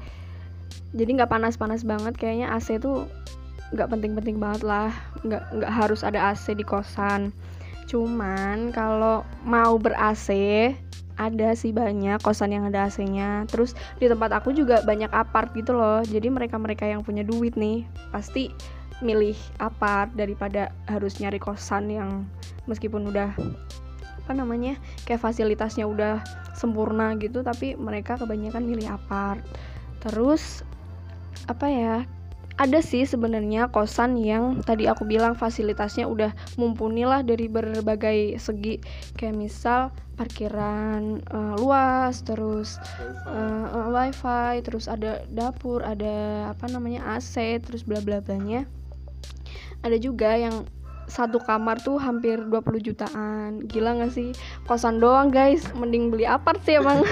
jadi 0.98 1.10
nggak 1.22 1.30
panas-panas 1.30 1.86
banget. 1.86 2.18
Kayaknya 2.18 2.50
AC 2.58 2.82
tuh 2.82 3.06
nggak 3.76 3.94
penting-penting 3.94 4.42
banget 4.42 4.66
lah, 4.66 4.90
nggak 5.22 5.44
nggak 5.62 5.72
harus 5.72 6.02
ada 6.02 6.34
AC 6.34 6.58
di 6.58 6.66
kosan. 6.66 7.30
Cuman 7.86 8.74
kalau 8.74 9.22
mau 9.46 9.78
ber 9.78 9.94
AC 9.94 10.34
ada 11.16 11.56
sih 11.56 11.72
banyak 11.72 12.20
kosan 12.22 12.52
yang 12.56 12.68
ada 12.68 12.88
AC-nya. 12.88 13.48
Terus 13.48 13.74
di 14.00 14.08
tempat 14.12 14.36
aku 14.36 14.52
juga 14.52 14.84
banyak 14.84 15.12
apart 15.12 15.56
gitu 15.56 15.76
loh. 15.76 16.04
Jadi 16.04 16.28
mereka-mereka 16.28 16.88
yang 16.88 17.02
punya 17.02 17.24
duit 17.24 17.56
nih 17.56 17.88
pasti 18.12 18.52
milih 19.04 19.36
apart 19.60 20.16
daripada 20.16 20.72
harus 20.88 21.20
nyari 21.20 21.40
kosan 21.40 21.92
yang 21.92 22.24
meskipun 22.64 23.12
udah 23.12 23.36
apa 24.26 24.32
namanya 24.34 24.80
kayak 25.06 25.22
fasilitasnya 25.22 25.86
udah 25.86 26.24
sempurna 26.58 27.14
gitu 27.20 27.46
tapi 27.46 27.76
mereka 27.76 28.18
kebanyakan 28.18 28.64
milih 28.66 28.88
apart. 28.90 29.44
Terus 30.02 30.64
apa 31.46 31.68
ya 31.70 31.96
ada 32.56 32.80
sih 32.80 33.04
sebenarnya 33.04 33.68
kosan 33.68 34.16
yang 34.16 34.64
tadi 34.64 34.88
aku 34.88 35.04
bilang 35.04 35.36
fasilitasnya 35.36 36.08
udah 36.08 36.32
mumpuni 36.56 37.04
lah 37.04 37.20
dari 37.20 37.52
berbagai 37.52 38.40
segi. 38.40 38.80
Kayak 39.20 39.36
misal 39.36 39.82
parkiran 40.16 41.20
uh, 41.36 41.60
luas 41.60 42.24
terus 42.24 42.80
wifi. 42.96 43.28
Uh, 43.28 43.68
uh, 43.76 43.88
wifi 43.92 44.54
terus 44.64 44.88
ada 44.88 45.28
dapur 45.28 45.84
ada 45.84 46.48
apa 46.56 46.72
namanya 46.72 47.20
AC 47.20 47.60
terus 47.60 47.84
bla 47.84 48.00
bla 48.00 48.24
blanya. 48.24 48.64
Ada 49.84 50.00
juga 50.00 50.40
yang 50.40 50.64
satu 51.06 51.38
kamar 51.44 51.84
tuh 51.84 52.00
hampir 52.00 52.40
20 52.40 52.82
jutaan. 52.82 53.68
Gila 53.68 54.00
gak 54.02 54.16
sih? 54.16 54.32
Kosan 54.66 55.04
doang 55.04 55.30
guys. 55.30 55.68
Mending 55.76 56.10
beli 56.10 56.24
apart 56.24 56.64
sih 56.64 56.80
emang. 56.80 57.04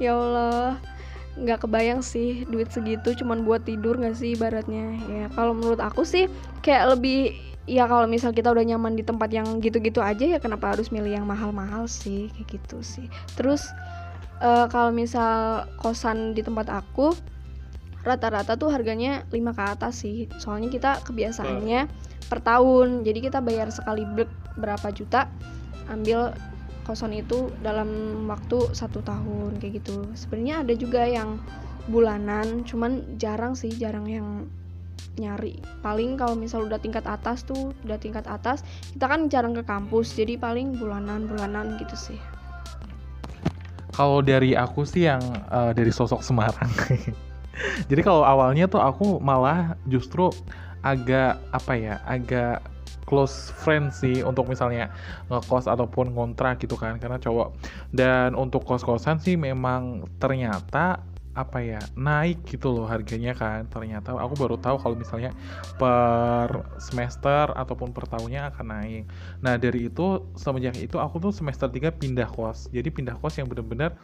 Ya 0.00 0.18
Allah 0.18 0.82
nggak 1.32 1.64
kebayang 1.64 2.04
sih 2.04 2.44
duit 2.44 2.68
segitu 2.68 3.16
cuman 3.16 3.44
buat 3.48 3.64
tidur 3.64 3.96
nggak 3.96 4.16
sih 4.16 4.36
ibaratnya? 4.36 5.00
Ya 5.08 5.26
kalau 5.32 5.56
menurut 5.56 5.80
aku 5.80 6.04
sih 6.04 6.28
kayak 6.60 6.98
lebih 6.98 7.32
ya 7.64 7.86
kalau 7.86 8.10
misal 8.10 8.34
kita 8.34 8.50
udah 8.50 8.66
nyaman 8.66 8.98
di 8.98 9.06
tempat 9.06 9.30
yang 9.30 9.46
gitu-gitu 9.62 10.02
aja 10.02 10.26
ya 10.26 10.38
kenapa 10.42 10.74
harus 10.74 10.90
milih 10.90 11.22
yang 11.22 11.26
mahal-mahal 11.26 11.88
sih 11.88 12.28
kayak 12.36 12.60
gitu 12.60 12.78
sih. 12.84 13.06
Terus 13.38 13.70
uh, 14.42 14.66
kalau 14.68 14.90
misal 14.92 15.64
kosan 15.80 16.36
di 16.36 16.42
tempat 16.44 16.68
aku 16.68 17.14
rata-rata 18.02 18.58
tuh 18.58 18.74
harganya 18.74 19.22
5 19.30 19.56
ke 19.56 19.62
atas 19.62 19.94
sih. 20.02 20.26
Soalnya 20.42 20.68
kita 20.68 21.00
kebiasaannya 21.06 21.86
per 22.26 22.42
tahun. 22.42 23.06
Jadi 23.06 23.30
kita 23.30 23.38
bayar 23.38 23.70
sekali 23.70 24.02
berapa 24.58 24.88
juta 24.90 25.30
ambil 25.90 26.34
kosan 26.82 27.14
itu 27.14 27.50
dalam 27.62 27.88
waktu 28.26 28.74
satu 28.74 29.02
tahun 29.02 29.58
kayak 29.62 29.82
gitu. 29.82 30.06
Sebenarnya 30.14 30.66
ada 30.66 30.74
juga 30.74 31.02
yang 31.06 31.38
bulanan 31.90 32.62
cuman 32.62 33.18
jarang 33.18 33.58
sih 33.58 33.70
jarang 33.74 34.06
yang 34.06 34.46
nyari. 35.18 35.58
Paling 35.84 36.16
kalau 36.16 36.38
misal 36.38 36.64
udah 36.66 36.78
tingkat 36.78 37.04
atas 37.04 37.44
tuh 37.44 37.76
udah 37.84 37.98
tingkat 38.00 38.24
atas 38.30 38.64
kita 38.94 39.06
kan 39.10 39.28
jarang 39.28 39.52
ke 39.52 39.62
kampus 39.66 40.14
jadi 40.16 40.38
paling 40.40 40.78
bulanan 40.78 41.26
bulanan 41.28 41.76
gitu 41.76 41.94
sih. 41.94 42.18
Kalau 43.92 44.24
dari 44.24 44.56
aku 44.56 44.88
sih 44.88 45.04
yang 45.04 45.20
uh, 45.52 45.76
dari 45.76 45.92
sosok 45.92 46.24
Semarang. 46.24 46.72
Jadi 47.92 48.00
kalau 48.00 48.24
awalnya 48.24 48.64
tuh 48.64 48.80
aku 48.80 49.20
malah 49.20 49.76
justru 49.84 50.32
agak 50.80 51.36
apa 51.52 51.72
ya 51.76 51.94
agak 52.08 52.64
close 53.04 53.50
friend 53.62 53.90
sih 53.90 54.22
untuk 54.22 54.46
misalnya 54.46 54.90
ngekos 55.28 55.66
ataupun 55.66 56.14
ngontrak 56.14 56.62
gitu 56.62 56.78
kan 56.78 56.96
karena 57.02 57.18
cowok. 57.18 57.54
Dan 57.90 58.34
untuk 58.38 58.62
kos-kosan 58.62 59.18
sih 59.18 59.34
memang 59.34 60.06
ternyata 60.22 61.02
apa 61.32 61.64
ya 61.64 61.80
naik 61.96 62.44
gitu 62.44 62.76
loh 62.76 62.84
harganya 62.84 63.32
kan. 63.32 63.64
Ternyata 63.72 64.12
aku 64.12 64.36
baru 64.36 64.60
tahu 64.60 64.76
kalau 64.76 64.96
misalnya 64.96 65.32
per 65.80 66.68
semester 66.76 67.52
ataupun 67.56 67.96
per 67.96 68.04
tahunnya 68.04 68.52
akan 68.52 68.66
naik. 68.68 69.04
Nah 69.40 69.56
dari 69.56 69.88
itu 69.88 70.28
semenjak 70.36 70.76
itu 70.76 71.00
aku 71.00 71.18
tuh 71.18 71.32
semester 71.32 71.68
3 71.72 71.88
pindah 71.88 72.28
kos. 72.28 72.68
Jadi 72.68 72.88
pindah 72.92 73.16
kos 73.16 73.40
yang 73.40 73.48
bener-bener 73.48 73.96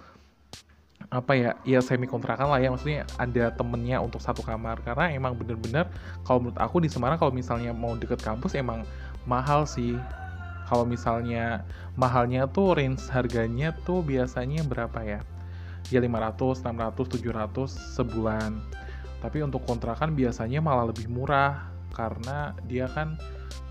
apa 1.08 1.32
ya 1.32 1.56
ya 1.64 1.80
semi 1.80 2.04
kontrakan 2.04 2.52
lah 2.52 2.60
ya 2.60 2.68
maksudnya 2.68 3.08
ada 3.16 3.48
temennya 3.56 4.00
untuk 4.00 4.20
satu 4.20 4.44
kamar. 4.44 4.80
Karena 4.84 5.08
emang 5.12 5.36
bener-bener 5.36 5.88
kalau 6.24 6.44
menurut 6.44 6.60
aku 6.60 6.84
di 6.84 6.92
Semarang 6.92 7.16
kalau 7.16 7.32
misalnya 7.32 7.72
mau 7.72 7.96
deket 7.96 8.20
kampus 8.20 8.52
emang 8.56 8.84
mahal 9.24 9.64
sih. 9.64 9.96
Kalau 10.68 10.84
misalnya 10.84 11.64
mahalnya 11.96 12.44
tuh 12.44 12.76
range 12.76 13.08
harganya 13.08 13.72
tuh 13.88 14.04
biasanya 14.04 14.60
berapa 14.68 15.00
ya? 15.00 15.20
Ya 15.88 16.00
500 16.04 16.60
600 16.60 17.08
700 17.08 17.96
sebulan. 17.96 18.60
Tapi 19.24 19.40
untuk 19.40 19.64
kontrakan 19.64 20.12
biasanya 20.12 20.60
malah 20.60 20.92
lebih 20.92 21.08
murah 21.08 21.72
karena 21.96 22.52
dia 22.68 22.84
kan 22.86 23.16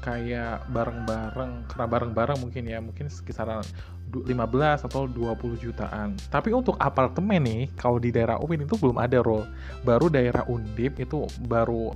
kayak 0.02 0.66
bareng-bareng 0.72 1.68
karena 1.70 1.86
bareng-bareng 1.86 2.38
mungkin 2.40 2.64
ya 2.66 2.80
mungkin 2.80 3.12
sekisaran 3.12 3.62
15 4.08 4.88
atau 4.88 5.06
20 5.06 5.60
jutaan. 5.60 6.16
Tapi 6.32 6.56
untuk 6.56 6.80
apartemen 6.80 7.44
nih, 7.44 7.62
kalau 7.76 8.00
di 8.00 8.10
daerah 8.10 8.40
UIN 8.40 8.64
itu 8.64 8.80
belum 8.80 8.98
ada 8.98 9.20
roll. 9.20 9.44
Baru 9.84 10.08
daerah 10.08 10.48
Undip 10.48 10.98
itu 11.04 11.28
baru 11.46 11.92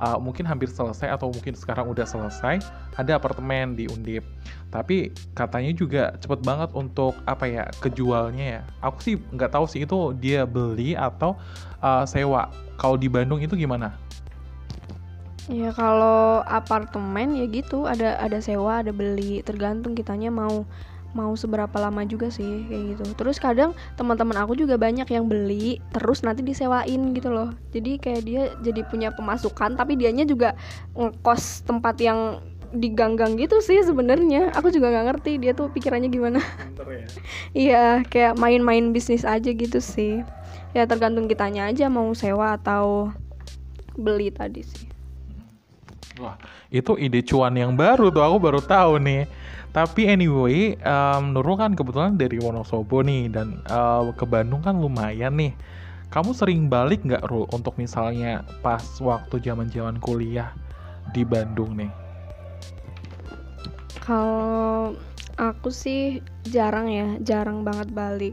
uh, 0.00 0.18
mungkin 0.20 0.44
hampir 0.44 0.68
selesai 0.68 1.08
atau 1.12 1.32
mungkin 1.32 1.56
sekarang 1.56 1.88
udah 1.88 2.04
selesai 2.04 2.60
ada 2.96 3.12
apartemen 3.16 3.76
di 3.76 3.88
Undip. 3.88 4.24
Tapi 4.68 5.12
katanya 5.32 5.72
juga 5.72 6.02
cepet 6.20 6.44
banget 6.44 6.70
untuk 6.76 7.16
apa 7.24 7.48
ya 7.48 7.64
kejualnya 7.80 8.60
ya. 8.60 8.62
Aku 8.84 8.98
sih 9.00 9.16
nggak 9.32 9.52
tahu 9.56 9.64
sih 9.68 9.84
itu 9.84 10.12
dia 10.16 10.44
beli 10.44 10.92
atau 10.92 11.36
uh, 11.80 12.04
sewa. 12.04 12.52
Kalau 12.76 13.00
di 13.00 13.08
Bandung 13.08 13.40
itu 13.40 13.56
gimana? 13.56 13.96
Ya 15.46 15.70
kalau 15.70 16.42
apartemen 16.42 17.38
ya 17.38 17.46
gitu 17.46 17.86
ada 17.86 18.18
ada 18.18 18.42
sewa 18.42 18.82
ada 18.82 18.90
beli 18.90 19.46
tergantung 19.46 19.94
kitanya 19.94 20.26
mau 20.26 20.66
mau 21.16 21.32
seberapa 21.32 21.72
lama 21.80 22.04
juga 22.04 22.28
sih 22.28 22.68
kayak 22.68 22.84
gitu. 22.92 23.04
Terus 23.16 23.40
kadang 23.40 23.72
teman-teman 23.96 24.36
aku 24.44 24.52
juga 24.52 24.76
banyak 24.76 25.08
yang 25.08 25.24
beli 25.24 25.80
terus 25.96 26.20
nanti 26.20 26.44
disewain 26.44 27.16
gitu 27.16 27.32
loh. 27.32 27.56
Jadi 27.72 27.96
kayak 27.96 28.22
dia 28.28 28.42
jadi 28.60 28.84
punya 28.84 29.08
pemasukan 29.16 29.80
tapi 29.80 29.96
dianya 29.96 30.28
juga 30.28 30.52
ngekos 30.92 31.64
tempat 31.64 31.96
yang 32.04 32.44
diganggang 32.76 33.40
gitu 33.40 33.64
sih 33.64 33.80
sebenarnya. 33.80 34.52
Aku 34.52 34.68
juga 34.68 34.92
nggak 34.92 35.06
ngerti 35.08 35.32
dia 35.40 35.56
tuh 35.56 35.72
pikirannya 35.72 36.12
gimana. 36.12 36.44
Ya? 36.84 37.08
iya 37.66 37.84
kayak 38.04 38.36
main-main 38.36 38.92
bisnis 38.92 39.24
aja 39.24 39.48
gitu 39.48 39.80
sih. 39.80 40.20
Ya 40.76 40.84
tergantung 40.84 41.24
kitanya 41.24 41.72
aja 41.72 41.88
mau 41.88 42.12
sewa 42.12 42.60
atau 42.60 43.08
beli 43.96 44.28
tadi 44.28 44.60
sih. 44.60 44.86
Wah 46.20 46.36
itu 46.72 46.96
ide 46.96 47.20
cuan 47.24 47.56
yang 47.56 47.72
baru 47.76 48.12
tuh. 48.12 48.24
Aku 48.24 48.36
baru 48.40 48.60
tahu 48.60 49.00
nih 49.00 49.28
tapi 49.76 50.08
anyway, 50.08 50.72
um, 50.88 51.36
Nurul 51.36 51.60
kan 51.60 51.76
kebetulan 51.76 52.16
dari 52.16 52.40
Wonosobo 52.40 53.04
nih 53.04 53.28
dan 53.28 53.60
uh, 53.68 54.08
ke 54.16 54.24
Bandung 54.24 54.64
kan 54.64 54.80
lumayan 54.80 55.36
nih. 55.36 55.52
Kamu 56.08 56.32
sering 56.32 56.72
balik 56.72 57.04
nggak, 57.04 57.28
Rul, 57.28 57.44
untuk 57.52 57.76
misalnya 57.76 58.40
pas 58.64 58.80
waktu 59.04 59.36
zaman-zaman 59.36 60.00
kuliah 60.00 60.48
di 61.12 61.28
Bandung 61.28 61.76
nih? 61.76 61.92
Kalau 64.00 64.96
aku 65.36 65.68
sih 65.68 66.24
jarang 66.48 66.88
ya, 66.88 67.20
jarang 67.20 67.60
banget 67.60 67.92
balik. 67.92 68.32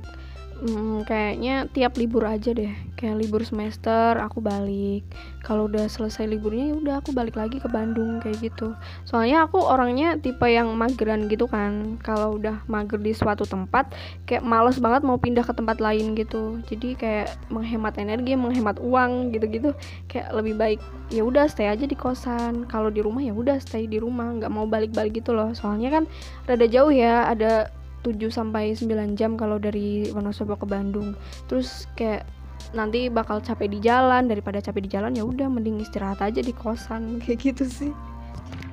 Hmm, 0.62 1.02
kayaknya 1.04 1.66
tiap 1.74 1.98
libur 1.98 2.24
aja 2.30 2.54
deh. 2.54 2.72
kayak 2.94 3.20
libur 3.20 3.44
semester 3.44 4.16
aku 4.16 4.40
balik. 4.40 5.04
Kalau 5.44 5.68
udah 5.68 5.92
selesai 5.92 6.24
liburnya 6.24 6.72
ya 6.72 6.76
udah 6.80 6.96
aku 7.04 7.12
balik 7.12 7.36
lagi 7.36 7.60
ke 7.60 7.68
Bandung 7.68 8.24
kayak 8.24 8.40
gitu. 8.40 8.72
Soalnya 9.04 9.44
aku 9.44 9.60
orangnya 9.60 10.16
tipe 10.16 10.48
yang 10.48 10.72
mageran 10.80 11.28
gitu 11.28 11.52
kan. 11.52 12.00
Kalau 12.00 12.40
udah 12.40 12.64
mager 12.72 12.96
di 13.04 13.12
suatu 13.12 13.44
tempat 13.44 13.92
kayak 14.24 14.48
males 14.48 14.80
banget 14.80 15.04
mau 15.04 15.20
pindah 15.20 15.44
ke 15.44 15.52
tempat 15.52 15.84
lain 15.84 16.16
gitu. 16.16 16.64
Jadi 16.64 16.96
kayak 16.96 17.36
menghemat 17.52 18.00
energi 18.00 18.40
menghemat 18.40 18.80
uang 18.80 19.36
gitu-gitu. 19.36 19.76
Kayak 20.08 20.32
lebih 20.32 20.56
baik 20.56 20.80
ya 21.12 21.28
udah 21.28 21.52
stay 21.52 21.68
aja 21.68 21.84
di 21.84 22.00
kosan. 22.00 22.72
Kalau 22.72 22.88
di 22.88 23.04
rumah 23.04 23.20
ya 23.20 23.36
udah 23.36 23.60
stay 23.60 23.84
di 23.84 24.00
rumah. 24.00 24.32
Nggak 24.40 24.52
mau 24.54 24.64
balik-balik 24.64 25.20
gitu 25.20 25.36
loh. 25.36 25.52
Soalnya 25.52 25.92
kan 25.92 26.04
rada 26.48 26.72
jauh 26.72 26.94
ya. 26.96 27.28
Ada 27.28 27.83
7 28.04 28.30
sampai 28.30 28.76
9 28.76 29.16
jam 29.16 29.40
kalau 29.40 29.58
dari 29.58 30.12
Wonosobo 30.12 30.60
ke 30.60 30.68
Bandung. 30.68 31.16
Terus 31.48 31.88
kayak 31.96 32.28
nanti 32.72 33.12
bakal 33.12 33.44
capek 33.44 33.72
di 33.72 33.80
jalan 33.84 34.28
daripada 34.28 34.64
capek 34.64 34.88
di 34.88 34.90
jalan 34.92 35.18
ya 35.18 35.24
udah 35.26 35.48
mending 35.50 35.82
istirahat 35.84 36.22
aja 36.22 36.40
di 36.40 36.54
kosan 36.54 37.16
kayak 37.24 37.40
gitu 37.42 37.66
sih. 37.66 37.92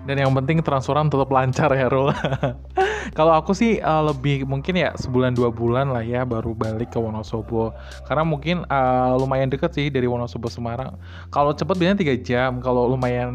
Dan 0.09 0.17
yang 0.17 0.33
penting 0.33 0.65
transferan 0.65 1.13
tetap 1.13 1.29
lancar 1.29 1.71
ya, 1.77 1.87
Rul. 1.93 2.11
Kalau 3.19 3.37
aku 3.37 3.53
sih 3.53 3.79
uh, 3.85 4.11
lebih 4.11 4.49
mungkin 4.49 4.77
ya 4.81 4.97
sebulan 4.97 5.37
dua 5.37 5.53
bulan 5.53 5.93
lah 5.93 6.01
ya 6.01 6.25
baru 6.25 6.57
balik 6.57 6.97
ke 6.97 6.99
Wonosobo. 6.99 7.77
Karena 8.09 8.25
mungkin 8.25 8.65
uh, 8.73 9.15
lumayan 9.21 9.53
deket 9.53 9.77
sih 9.77 9.87
dari 9.93 10.09
Wonosobo 10.09 10.49
Semarang. 10.49 10.97
Kalau 11.29 11.53
cepet 11.53 11.77
biasanya 11.77 12.01
tiga 12.01 12.15
jam, 12.17 12.65
kalau 12.65 12.89
lumayan 12.89 13.33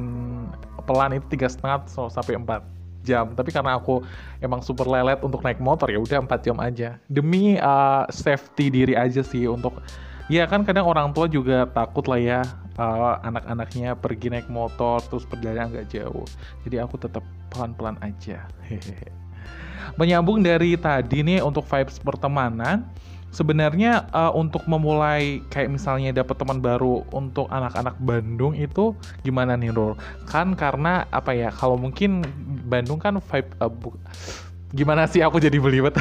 pelan 0.85 1.17
itu 1.17 1.25
tiga 1.37 1.49
setengah 1.49 1.85
sampai 2.09 2.37
empat 2.37 2.74
jam. 3.05 3.37
Tapi 3.37 3.53
karena 3.53 3.77
aku 3.77 4.01
emang 4.41 4.65
super 4.65 4.89
lelet 4.89 5.21
untuk 5.21 5.45
naik 5.45 5.61
motor 5.61 5.87
ya 5.93 6.01
udah 6.01 6.25
4 6.25 6.45
jam 6.45 6.57
aja. 6.57 6.97
Demi 7.05 7.61
uh, 7.61 8.09
safety 8.09 8.73
diri 8.73 8.97
aja 8.97 9.21
sih 9.21 9.45
untuk 9.45 9.77
ya 10.25 10.49
kan 10.49 10.65
kadang 10.65 10.89
orang 10.89 11.13
tua 11.13 11.29
juga 11.29 11.69
takut 11.69 12.09
lah 12.09 12.17
ya 12.17 12.41
uh, 12.81 13.21
anak-anaknya 13.21 13.93
pergi 13.93 14.33
naik 14.33 14.49
motor 14.49 14.97
terus 15.05 15.23
perjalanan 15.29 15.69
agak 15.69 15.93
jauh. 15.93 16.25
Jadi 16.65 16.81
aku 16.81 16.97
tetap 16.97 17.21
pelan-pelan 17.53 18.01
aja. 18.01 18.49
Hehehe. 18.67 19.13
Menyambung 20.01 20.41
dari 20.41 20.73
tadi 20.75 21.21
nih 21.21 21.45
untuk 21.45 21.69
vibes 21.69 22.01
pertemanan 22.01 22.81
sebenarnya 23.35 24.07
uh, 24.15 24.31
untuk 24.31 24.63
memulai 24.63 25.43
kayak 25.51 25.67
misalnya 25.75 26.15
dapat 26.15 26.39
teman 26.39 26.63
baru 26.63 27.03
untuk 27.11 27.51
anak-anak 27.51 27.99
Bandung 27.99 28.55
itu 28.55 28.95
gimana 29.27 29.59
nih 29.59 29.75
Rul? 29.75 29.99
Kan 30.31 30.55
karena 30.55 31.03
apa 31.11 31.35
ya? 31.35 31.51
Kalau 31.51 31.75
mungkin 31.75 32.23
Bandung 32.71 33.03
kan 33.03 33.19
vibe 33.19 33.51
uh, 33.59 33.71
gimana 34.71 35.03
sih 35.11 35.19
aku 35.19 35.43
jadi 35.43 35.59
belibet? 35.59 35.99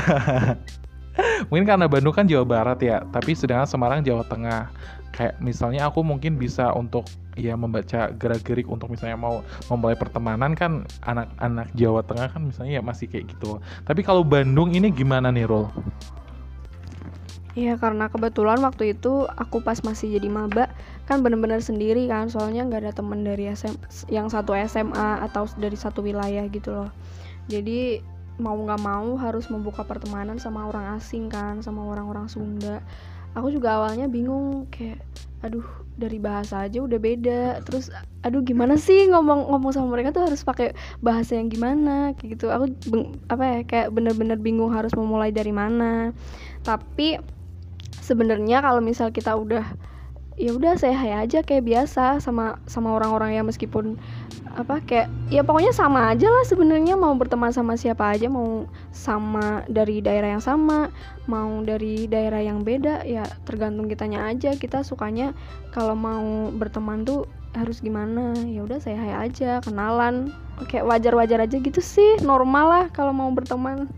mungkin 1.51 1.67
karena 1.67 1.91
Bandung 1.91 2.15
kan 2.15 2.31
Jawa 2.31 2.47
Barat 2.47 2.79
ya, 2.79 3.03
tapi 3.11 3.35
sedangkan 3.35 3.67
Semarang 3.67 4.07
Jawa 4.07 4.23
Tengah. 4.31 4.71
Kayak 5.15 5.39
misalnya 5.39 5.87
aku 5.87 6.03
mungkin 6.03 6.35
bisa 6.39 6.75
untuk 6.75 7.07
ya 7.39 7.55
membaca 7.55 8.11
gerak-gerik 8.15 8.67
untuk 8.67 8.91
misalnya 8.91 9.15
mau 9.15 9.47
memulai 9.71 9.95
pertemanan 9.95 10.55
kan 10.59 10.87
anak-anak 11.07 11.71
Jawa 11.75 12.03
Tengah 12.07 12.31
kan 12.31 12.43
misalnya 12.47 12.79
ya 12.79 12.83
masih 12.83 13.07
kayak 13.11 13.31
gitu. 13.35 13.59
Tapi 13.87 14.03
kalau 14.07 14.23
Bandung 14.27 14.75
ini 14.75 14.91
gimana 14.91 15.31
nih 15.31 15.47
Rul? 15.47 15.71
Iya 17.55 17.79
karena 17.79 18.11
kebetulan 18.11 18.59
waktu 18.67 18.99
itu 18.99 19.31
aku 19.31 19.63
pas 19.63 19.79
masih 19.87 20.19
jadi 20.19 20.27
maba 20.27 20.75
kan 21.07 21.23
bener-bener 21.23 21.63
sendiri 21.63 22.11
kan 22.11 22.27
soalnya 22.27 22.67
nggak 22.67 22.83
ada 22.83 22.93
temen 22.99 23.23
dari 23.23 23.47
SM, 23.47 23.79
yang 24.11 24.27
satu 24.27 24.59
SMA 24.67 25.23
atau 25.23 25.47
dari 25.55 25.79
satu 25.79 26.03
wilayah 26.03 26.43
gitu 26.51 26.75
loh. 26.75 26.91
Jadi 27.47 28.03
mau 28.43 28.59
nggak 28.59 28.83
mau 28.83 29.15
harus 29.15 29.47
membuka 29.47 29.87
pertemanan 29.87 30.43
sama 30.43 30.67
orang 30.67 30.99
asing 30.99 31.31
kan 31.31 31.63
sama 31.63 31.87
orang-orang 31.87 32.27
Sunda. 32.27 32.83
Aku 33.39 33.55
juga 33.55 33.79
awalnya 33.79 34.11
bingung 34.11 34.67
kayak 34.75 34.99
aduh 35.47 35.67
dari 35.95 36.19
bahasa 36.19 36.67
aja 36.67 36.83
udah 36.83 36.99
beda. 36.99 37.63
Terus 37.63 37.95
aduh 38.27 38.43
gimana 38.43 38.75
sih 38.75 39.07
ngomong 39.15 39.55
ngomong 39.55 39.71
sama 39.71 39.95
mereka 39.95 40.11
tuh 40.11 40.27
harus 40.27 40.43
pakai 40.43 40.75
bahasa 40.99 41.39
yang 41.39 41.47
gimana? 41.55 42.19
Kayak 42.19 42.31
gitu. 42.35 42.47
Aku 42.51 42.67
apa 43.31 43.45
ya 43.47 43.59
kayak 43.63 43.89
bener-bener 43.95 44.43
bingung 44.43 44.75
harus 44.75 44.91
memulai 44.99 45.31
dari 45.31 45.55
mana. 45.55 46.11
Tapi 46.67 47.19
sebenarnya 48.05 48.61
kalau 48.61 48.85
misal 48.85 49.09
kita 49.09 49.33
udah 49.33 49.65
ya 50.35 50.51
udah 50.51 50.75
saya 50.75 50.99
hai 50.99 51.15
aja 51.15 51.47
kayak 51.47 51.63
biasa 51.63 52.19
sama 52.19 52.59
sama 52.67 52.91
orang-orang 52.99 53.39
yang 53.39 53.47
meskipun 53.47 53.95
apa 54.59 54.83
kayak 54.83 55.07
ya 55.31 55.47
pokoknya 55.47 55.71
sama 55.71 56.11
aja 56.11 56.27
lah 56.27 56.45
sebenarnya. 56.47 56.99
Mau 56.99 57.15
berteman 57.15 57.55
sama 57.55 57.79
siapa 57.79 58.13
aja 58.13 58.27
mau 58.27 58.67
sama 58.91 59.63
dari 59.71 60.03
daerah 60.03 60.35
yang 60.39 60.45
sama 60.45 60.91
mau 61.31 61.63
dari 61.63 62.11
daerah 62.11 62.43
yang 62.43 62.67
beda 62.67 63.07
ya 63.07 63.25
tergantung 63.47 63.87
kitanya 63.87 64.27
aja. 64.27 64.59
Kita 64.59 64.83
sukanya 64.83 65.33
kalau 65.71 65.95
mau 65.95 66.51
berteman 66.51 67.07
tuh 67.07 67.31
harus 67.55 67.79
gimana? 67.79 68.35
Ya 68.47 68.67
udah 68.67 68.83
saya 68.83 69.23
aja 69.23 69.63
kenalan. 69.63 70.35
Kayak 70.71 70.87
wajar-wajar 70.87 71.47
aja 71.47 71.57
gitu 71.59 71.83
sih 71.83 72.23
normal 72.23 72.67
lah 72.71 72.85
kalau 72.95 73.11
mau 73.11 73.31
berteman 73.31 73.91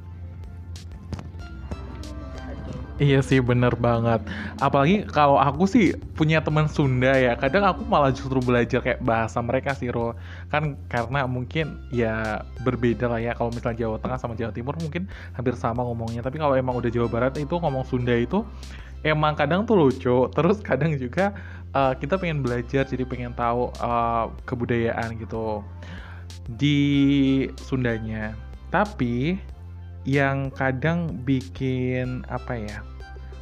Iya 2.96 3.20
sih 3.20 3.44
bener 3.44 3.76
banget. 3.76 4.24
Apalagi 4.56 5.04
kalau 5.12 5.36
aku 5.36 5.68
sih 5.68 5.92
punya 6.16 6.40
teman 6.40 6.64
Sunda 6.64 7.12
ya 7.12 7.36
Kadang 7.36 7.68
aku 7.68 7.84
malah 7.84 8.08
justru 8.08 8.40
belajar 8.40 8.80
kayak 8.80 9.04
bahasa 9.04 9.36
mereka 9.44 9.76
sih 9.76 9.92
Ro 9.92 10.16
Kan 10.48 10.80
karena 10.88 11.28
mungkin 11.28 11.76
ya 11.92 12.40
berbeda 12.64 13.12
lah 13.12 13.20
ya 13.20 13.36
Kalau 13.36 13.52
misalnya 13.52 13.84
Jawa 13.84 14.00
Tengah 14.00 14.16
sama 14.16 14.32
Jawa 14.32 14.48
Timur 14.48 14.80
mungkin 14.80 15.12
hampir 15.36 15.52
sama 15.60 15.84
ngomongnya. 15.84 16.24
Tapi 16.24 16.40
kalau 16.40 16.56
emang 16.56 16.80
udah 16.80 16.88
Jawa 16.88 17.08
Barat 17.12 17.36
itu 17.36 17.52
ngomong 17.52 17.84
Sunda 17.84 18.16
itu 18.16 18.48
Emang 19.04 19.36
kadang 19.36 19.68
tuh 19.68 19.76
lucu. 19.76 20.16
Terus 20.36 20.64
kadang 20.64 20.96
juga 20.96 21.36
uh, 21.76 21.92
kita 21.92 22.16
pengen 22.16 22.40
belajar 22.40 22.88
Jadi 22.88 23.04
pengen 23.04 23.36
tahu 23.36 23.76
uh, 23.76 24.32
kebudayaan 24.48 25.20
gitu 25.20 25.60
Di 26.48 26.80
Sundanya. 27.60 28.32
Tapi 28.72 29.36
yang 30.06 30.54
kadang 30.54 31.10
bikin 31.26 32.22
apa 32.30 32.54
ya 32.54 32.78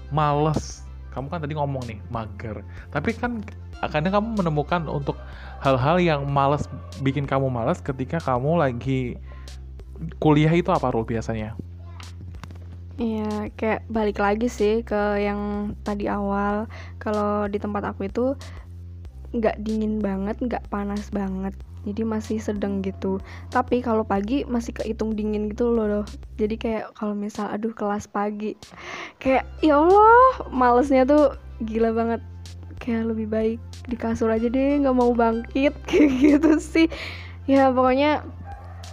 males. 0.09 0.83
Kamu 1.13 1.31
kan 1.31 1.45
tadi 1.45 1.55
ngomong 1.55 1.85
nih 1.87 2.01
mager. 2.11 2.65
Tapi 2.91 3.15
kan 3.15 3.45
kadang 3.93 4.19
kamu 4.19 4.29
menemukan 4.43 4.89
untuk 4.89 5.21
hal-hal 5.61 6.01
yang 6.01 6.27
males 6.27 6.67
bikin 7.05 7.29
kamu 7.29 7.53
males 7.53 7.79
ketika 7.85 8.19
kamu 8.19 8.59
lagi 8.59 9.21
kuliah 10.19 10.51
itu 10.51 10.73
apa 10.73 10.91
rule 10.91 11.07
biasanya? 11.07 11.55
Iya, 12.95 13.51
kayak 13.59 13.91
balik 13.91 14.19
lagi 14.23 14.47
sih 14.49 14.83
ke 14.83 15.23
yang 15.23 15.75
tadi 15.85 16.09
awal. 16.09 16.67
Kalau 16.99 17.47
di 17.47 17.61
tempat 17.61 17.95
aku 17.95 18.09
itu 18.09 18.35
nggak 19.35 19.61
dingin 19.63 19.99
banget, 19.99 20.39
nggak 20.41 20.67
panas 20.71 21.11
banget 21.11 21.55
jadi 21.85 22.03
masih 22.05 22.41
sedang 22.41 22.81
gitu. 22.81 23.21
Tapi 23.53 23.81
kalau 23.85 24.03
pagi 24.03 24.43
masih 24.45 24.73
kehitung 24.77 25.15
dingin 25.15 25.53
gitu 25.53 25.71
loh, 25.71 25.87
loh. 25.87 26.07
jadi 26.41 26.55
kayak 26.57 26.85
kalau 26.97 27.15
misal 27.15 27.47
aduh 27.53 27.71
kelas 27.77 28.09
pagi 28.11 28.59
kayak 29.23 29.47
ya 29.61 29.79
Allah 29.79 30.49
malesnya 30.51 31.05
tuh 31.05 31.37
gila 31.63 31.93
banget. 31.93 32.21
Kayak 32.83 33.17
lebih 33.17 33.27
baik 33.33 33.61
di 33.89 33.97
kasur 33.97 34.29
aja 34.29 34.45
deh 34.51 34.81
nggak 34.83 34.97
mau 34.97 35.13
bangkit. 35.17 35.73
Kayak 35.89 36.11
gitu 36.21 36.53
sih. 36.61 36.87
Ya 37.49 37.73
pokoknya 37.73 38.25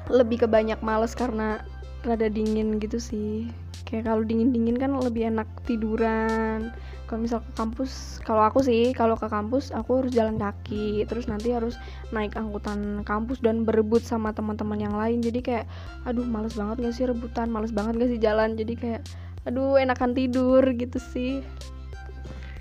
lebih 0.07 0.43
ke 0.43 0.47
banyak 0.47 0.79
males 0.83 1.15
karena 1.15 1.63
rada 2.01 2.27
dingin 2.27 2.81
gitu 2.81 2.97
sih 2.97 3.51
kayak 3.91 4.07
kalau 4.07 4.23
dingin 4.23 4.55
dingin 4.55 4.79
kan 4.79 4.95
lebih 4.95 5.27
enak 5.27 5.51
tiduran. 5.67 6.71
Kalau 7.11 7.27
misal 7.27 7.43
ke 7.43 7.51
kampus 7.59 8.23
kalau 8.23 8.47
aku 8.47 8.63
sih 8.63 8.95
kalau 8.95 9.19
ke 9.19 9.27
kampus 9.27 9.75
aku 9.75 9.99
harus 9.99 10.15
jalan 10.15 10.39
kaki 10.39 11.03
terus 11.11 11.27
nanti 11.27 11.51
harus 11.51 11.75
naik 12.15 12.39
angkutan 12.39 13.03
kampus 13.03 13.43
dan 13.43 13.67
berebut 13.67 13.99
sama 13.99 14.31
teman-teman 14.31 14.79
yang 14.79 14.95
lain. 14.95 15.19
Jadi 15.19 15.43
kayak 15.43 15.65
aduh 16.07 16.23
males 16.23 16.55
banget 16.55 16.87
gak 16.87 16.95
sih 16.95 17.03
rebutan? 17.03 17.51
Males 17.51 17.75
banget 17.75 17.99
gak 17.99 18.11
sih 18.15 18.21
jalan? 18.23 18.55
Jadi 18.55 18.73
kayak 18.79 19.01
aduh 19.43 19.75
enakan 19.75 20.15
tidur 20.15 20.63
gitu 20.71 20.95
sih. 21.11 21.43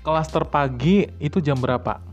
Kelas 0.03 0.27
terpagi 0.27 1.15
itu 1.23 1.39
jam 1.39 1.55
berapa? 1.55 2.03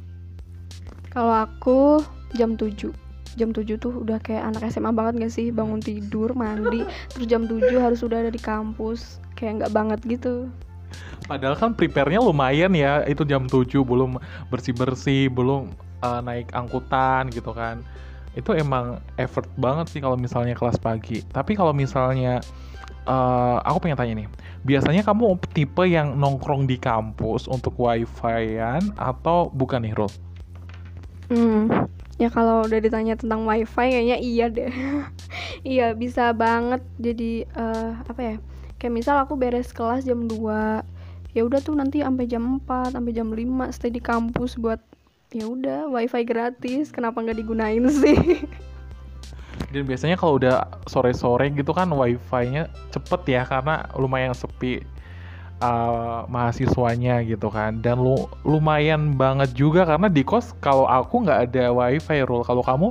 Kalau 1.11 1.35
aku 1.35 2.07
jam 2.39 2.55
7 2.55 3.08
jam 3.39 3.51
7 3.55 3.79
tuh 3.79 3.95
udah 4.03 4.19
kayak 4.19 4.51
anak 4.51 4.67
SMA 4.69 4.91
banget 4.91 5.15
gak 5.23 5.33
sih 5.33 5.55
bangun 5.55 5.79
tidur 5.79 6.35
mandi 6.35 6.83
terus 7.15 7.27
jam 7.31 7.47
7 7.47 7.63
harus 7.79 8.03
udah 8.03 8.27
ada 8.27 8.33
di 8.35 8.43
kampus 8.43 9.23
kayak 9.39 9.63
nggak 9.63 9.73
banget 9.73 10.01
gitu 10.05 10.51
Padahal 11.29 11.61
kan 11.61 11.77
prepare-nya 11.77 12.25
lumayan 12.25 12.73
ya, 12.73 13.05
itu 13.05 13.21
jam 13.29 13.45
7 13.45 13.85
belum 13.85 14.17
bersih-bersih, 14.49 15.29
belum 15.29 15.77
uh, 16.01 16.21
naik 16.25 16.49
angkutan 16.57 17.29
gitu 17.29 17.53
kan. 17.53 17.85
Itu 18.33 18.57
emang 18.57 19.05
effort 19.21 19.45
banget 19.61 19.93
sih 19.93 20.01
kalau 20.01 20.17
misalnya 20.17 20.57
kelas 20.57 20.81
pagi. 20.81 21.21
Tapi 21.29 21.53
kalau 21.53 21.77
misalnya 21.77 22.41
uh, 23.05 23.61
aku 23.61 23.85
pengen 23.85 23.99
tanya 24.01 24.15
nih, 24.25 24.29
biasanya 24.65 25.05
kamu 25.05 25.37
tipe 25.53 25.85
yang 25.85 26.17
nongkrong 26.17 26.65
di 26.65 26.81
kampus 26.81 27.45
untuk 27.45 27.77
wifi-an 27.77 28.97
atau 28.97 29.53
bukan 29.53 29.85
nih, 29.85 29.93
Rul? 29.93 30.13
Hmm, 31.29 31.69
ya 32.19 32.29
kalau 32.29 32.67
udah 32.67 32.83
ditanya 32.83 33.15
tentang 33.15 33.47
wifi 33.47 33.95
kayaknya 33.95 34.19
iya 34.19 34.47
deh. 34.51 34.71
iya, 35.67 35.87
bisa 35.95 36.35
banget 36.35 36.83
jadi 36.99 37.47
uh, 37.55 38.03
apa 38.05 38.21
ya? 38.21 38.37
Kayak 38.79 38.95
misal 38.95 39.17
aku 39.23 39.35
beres 39.35 39.75
kelas 39.75 40.07
jam 40.07 40.27
2 40.27 40.99
ya 41.37 41.45
udah 41.45 41.61
tuh 41.61 41.77
nanti 41.77 42.01
sampai 42.01 42.25
jam 42.25 42.59
4 42.67 42.99
sampai 42.99 43.13
jam 43.13 43.29
5 43.31 43.71
stay 43.71 43.93
di 43.93 44.01
kampus 44.01 44.57
buat 44.57 44.81
ya 45.31 45.45
udah 45.45 45.93
wifi 45.93 46.25
gratis 46.25 46.89
kenapa 46.89 47.21
nggak 47.21 47.39
digunain 47.39 47.85
sih 48.01 48.43
Dan 49.69 49.85
biasanya 49.85 50.17
kalau 50.17 50.41
udah 50.41 50.65
sore-sore 50.89 51.53
gitu 51.53 51.77
kan 51.77 51.93
wifi-nya 51.93 52.73
cepet 52.89 53.37
ya 53.37 53.43
karena 53.45 53.85
lumayan 54.01 54.33
sepi 54.33 54.81
uh, 55.61 56.25
mahasiswanya 56.31 57.23
gitu 57.27 57.49
kan. 57.49 57.79
Dan 57.83 58.03
lu 58.03 58.29
lumayan 58.43 59.15
banget 59.15 59.53
juga 59.55 59.87
karena 59.87 60.11
di 60.11 60.23
kos 60.27 60.55
kalau 60.63 60.87
aku 60.89 61.27
nggak 61.27 61.53
ada 61.53 61.71
wifi 61.73 62.25
rule. 62.27 62.45
Kalau 62.47 62.65
kamu? 62.65 62.91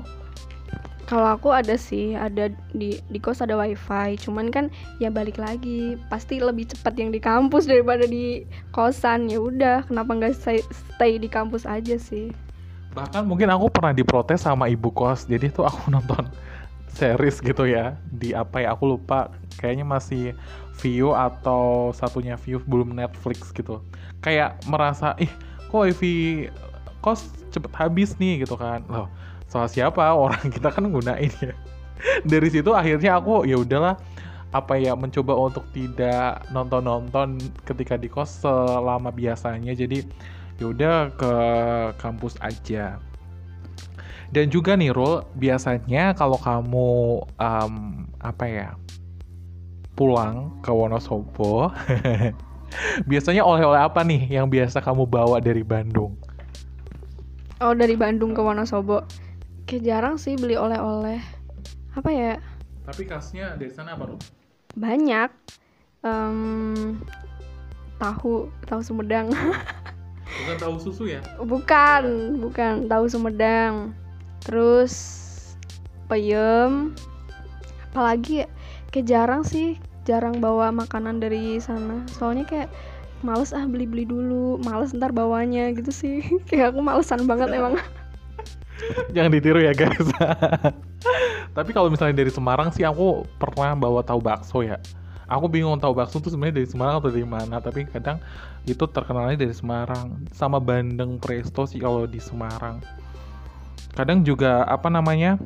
kalau 1.08 1.39
aku 1.39 1.56
ada 1.56 1.80
sih 1.80 2.19
ada 2.19 2.51
di 2.75 2.99
di 3.08 3.19
kos 3.23 3.39
ada 3.39 3.56
wifi 3.56 4.19
cuman 4.19 4.51
kan 4.51 4.67
ya 4.99 5.08
balik 5.08 5.39
lagi 5.39 5.95
pasti 6.12 6.36
lebih 6.43 6.67
cepat 6.67 6.99
yang 6.99 7.15
di 7.15 7.23
kampus 7.23 7.63
daripada 7.63 8.03
di 8.03 8.43
kosan 8.75 9.32
ya 9.32 9.39
udah 9.39 9.88
kenapa 9.88 10.12
nggak 10.12 10.36
stay, 10.36 10.60
stay 10.67 11.15
di 11.15 11.32
kampus 11.32 11.63
aja 11.63 11.95
sih 11.95 12.27
Bahkan 12.97 13.30
mungkin 13.30 13.53
aku 13.53 13.69
pernah 13.69 13.93
diprotes 13.93 14.41
sama 14.41 14.65
ibu 14.65 14.89
kos. 14.89 15.30
Jadi 15.30 15.53
tuh 15.53 15.69
aku 15.69 15.89
nonton 15.93 16.25
series 16.97 17.38
gitu 17.45 17.69
ya 17.69 17.93
di 18.10 18.34
apa 18.34 18.65
ya 18.65 18.73
aku 18.73 18.97
lupa 18.97 19.30
kayaknya 19.62 19.86
masih 19.86 20.34
view 20.80 21.13
atau 21.13 21.92
satunya 21.94 22.38
view 22.38 22.62
belum 22.66 22.94
Netflix 22.94 23.50
gitu. 23.54 23.82
Kayak 24.22 24.62
merasa 24.70 25.18
ih 25.18 25.30
kok 25.68 25.84
wifi 25.90 26.48
kos 27.02 27.30
cepet 27.50 27.72
habis 27.74 28.16
nih 28.22 28.46
gitu 28.46 28.56
kan. 28.56 28.86
Loh 28.88 29.10
soal 29.50 29.68
siapa? 29.72 30.04
Orang 30.24 30.54
kita 30.54 30.70
kan 30.70 30.88
gunain 30.88 31.32
ya. 31.42 31.54
Dari 32.24 32.50
situ 32.54 32.78
akhirnya 32.78 33.18
aku 33.18 33.48
ya 33.50 33.58
udahlah 33.58 33.98
apa 34.56 34.80
ya 34.80 34.96
mencoba 34.96 35.36
untuk 35.36 35.68
tidak 35.76 36.46
nonton-nonton 36.56 37.42
ketika 37.68 37.98
di 37.98 38.08
kos 38.08 38.46
selama 38.46 39.10
biasanya. 39.10 39.74
Jadi 39.74 40.06
ya 40.62 40.66
udah 40.72 40.96
ke 41.18 41.34
kampus 41.98 42.38
aja. 42.42 43.02
Dan 44.28 44.52
juga 44.52 44.76
nih 44.76 44.92
Rul 44.92 45.24
biasanya 45.40 46.12
kalau 46.12 46.36
kamu 46.36 47.24
em, 47.40 47.74
apa 48.20 48.46
ya 48.46 48.68
pulang 49.98 50.54
ke 50.62 50.70
Wonosobo. 50.70 51.74
Biasanya 53.10 53.42
oleh-oleh 53.42 53.82
apa 53.82 54.06
nih 54.06 54.30
yang 54.30 54.46
biasa 54.46 54.78
kamu 54.86 55.10
bawa 55.10 55.42
dari 55.42 55.66
Bandung? 55.66 56.14
Oh 57.58 57.74
dari 57.74 57.98
Bandung 57.98 58.38
ke 58.38 58.42
Wonosobo. 58.46 59.02
Kayak 59.66 59.84
jarang 59.84 60.16
sih 60.22 60.38
beli 60.38 60.54
oleh-oleh. 60.54 61.18
Apa 61.98 62.14
ya? 62.14 62.38
Tapi 62.86 63.10
khasnya 63.10 63.58
dari 63.58 63.74
sana 63.74 63.98
apa 63.98 64.14
Rul? 64.14 64.22
banyak. 64.78 65.34
Em, 66.06 67.02
tahu 67.98 68.54
tahu 68.70 68.80
Sumedang. 68.86 69.34
Bukan 70.38 70.56
tahu 70.62 70.76
susu 70.78 71.10
ya? 71.10 71.20
Bukan 71.42 72.38
bukan. 72.38 72.86
Tahu 72.86 73.10
Sumedang. 73.10 73.98
Terus 74.46 74.94
peyem. 76.06 76.94
Apalagi 77.90 78.46
ya? 78.46 78.48
kayak 78.94 79.08
jarang 79.10 79.42
sih 79.42 79.82
jarang 80.08 80.39
bawa 80.39 80.72
makanan 80.72 81.20
dari 81.20 81.60
sana. 81.60 82.00
Soalnya 82.15 82.48
kayak 82.48 82.70
males 83.26 83.52
ah 83.52 83.67
beli-beli 83.67 84.08
dulu 84.08 84.62
males 84.63 84.96
ntar 84.96 85.12
bawanya 85.12 85.76
gitu 85.76 85.91
sih. 85.91 86.24
Kayak 86.50 86.74
aku 86.74 86.80
malesan 86.80 87.28
banget 87.28 87.52
emang. 87.52 87.76
Jangan 89.15 89.32
ditiru 89.34 89.60
ya 89.60 89.76
guys. 89.76 90.08
Tapi 91.58 91.70
kalau 91.74 91.89
misalnya 91.91 92.22
dari 92.22 92.32
Semarang 92.32 92.70
sih 92.70 92.86
aku 92.86 93.26
pernah 93.41 93.76
bawa 93.76 94.06
tahu 94.06 94.22
bakso 94.22 94.63
ya. 94.63 94.80
Aku 95.28 95.52
bingung 95.52 95.76
tahu 95.82 95.91
bakso 95.91 96.24
tuh 96.24 96.32
sebenarnya 96.32 96.63
dari 96.63 96.70
Semarang 96.70 97.04
atau 97.04 97.12
dari 97.12 97.28
mana 97.28 97.60
tapi 97.60 97.84
kadang 97.84 98.15
itu 98.63 98.86
terkenalnya 98.88 99.36
dari 99.36 99.52
Semarang. 99.52 100.24
Sama 100.32 100.62
bandeng 100.62 101.20
presto 101.20 101.67
sih 101.67 101.82
kalau 101.82 102.08
di 102.08 102.22
Semarang. 102.22 102.80
Kadang 103.98 104.22
juga 104.22 104.62
apa 104.70 104.93
namanya 104.93 105.41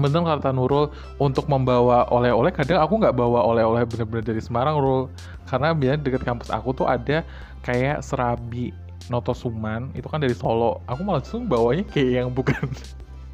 bener 0.00 0.24
kata 0.24 0.50
Nurul 0.50 0.90
untuk 1.20 1.46
membawa 1.46 2.08
oleh-oleh 2.08 2.50
kadang 2.50 2.80
aku 2.80 2.98
nggak 2.98 3.14
bawa 3.14 3.44
oleh-oleh 3.44 3.84
bener-bener 3.84 4.24
dari 4.24 4.40
Semarang 4.40 4.80
Nurul. 4.80 5.12
Karena 5.46 5.76
biasanya 5.76 6.00
deket 6.02 6.22
kampus 6.24 6.48
aku 6.48 6.72
tuh 6.72 6.86
ada 6.88 7.22
kayak 7.62 8.00
serabi 8.00 8.72
Notosuman 9.12 9.90
itu 9.92 10.06
kan 10.06 10.22
dari 10.22 10.32
Solo. 10.32 10.80
Aku 10.88 11.04
malah 11.04 11.20
justru 11.20 11.42
bawanya 11.44 11.84
kayak 11.84 12.24
yang 12.24 12.28
bukan 12.30 12.70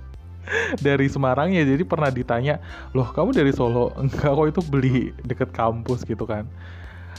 dari 0.87 1.07
Semarang 1.07 1.53
ya. 1.53 1.63
Jadi 1.63 1.87
pernah 1.87 2.11
ditanya 2.11 2.59
loh 2.97 3.07
kamu 3.13 3.31
dari 3.37 3.53
Solo? 3.55 3.93
Enggak 4.01 4.35
kok 4.35 4.47
itu 4.51 4.61
beli 4.67 4.99
deket 5.23 5.55
kampus 5.55 6.03
gitu 6.03 6.25
kan 6.25 6.49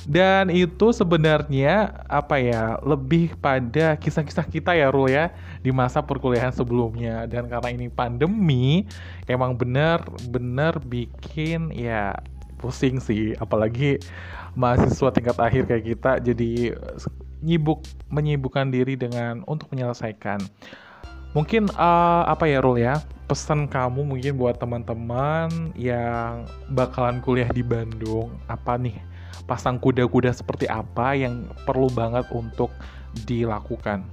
dan 0.06 0.54
itu 0.54 0.94
sebenarnya 0.94 1.98
apa 2.06 2.38
ya 2.38 2.78
lebih 2.86 3.34
pada 3.42 3.98
kisah-kisah 3.98 4.46
kita 4.46 4.78
ya 4.78 4.94
Rul 4.94 5.10
ya 5.10 5.34
di 5.66 5.74
masa 5.74 6.06
perkuliahan 6.06 6.54
sebelumnya. 6.54 7.26
Dan 7.26 7.50
karena 7.50 7.74
ini 7.74 7.88
pandemi 7.90 8.86
emang 9.26 9.58
bener-bener 9.58 10.78
bikin 10.86 11.74
ya 11.74 12.14
pusing 12.62 13.02
sih. 13.02 13.34
Apalagi 13.42 13.98
mahasiswa 14.54 15.10
tingkat 15.10 15.38
akhir 15.42 15.64
kayak 15.66 15.86
kita 15.96 16.12
jadi 16.22 16.78
nyibuk 17.42 17.82
menyibukkan 18.14 18.70
diri 18.70 18.94
dengan 18.94 19.42
untuk 19.50 19.72
menyelesaikan. 19.74 20.44
Mungkin 21.34 21.70
eh, 21.70 22.24
apa 22.28 22.46
ya 22.46 22.62
Rul 22.62 22.82
ya 22.82 23.02
pesan 23.28 23.68
kamu 23.68 24.08
mungkin 24.08 24.40
buat 24.40 24.56
teman-teman 24.56 25.76
yang 25.76 26.48
bakalan 26.72 27.20
kuliah 27.20 27.52
di 27.52 27.60
Bandung 27.60 28.32
apa 28.48 28.80
nih 28.80 28.96
pasang 29.48 29.80
kuda-kuda 29.80 30.36
seperti 30.36 30.68
apa 30.68 31.16
yang 31.16 31.48
perlu 31.64 31.88
banget 31.88 32.28
untuk 32.36 32.70
dilakukan 33.26 34.04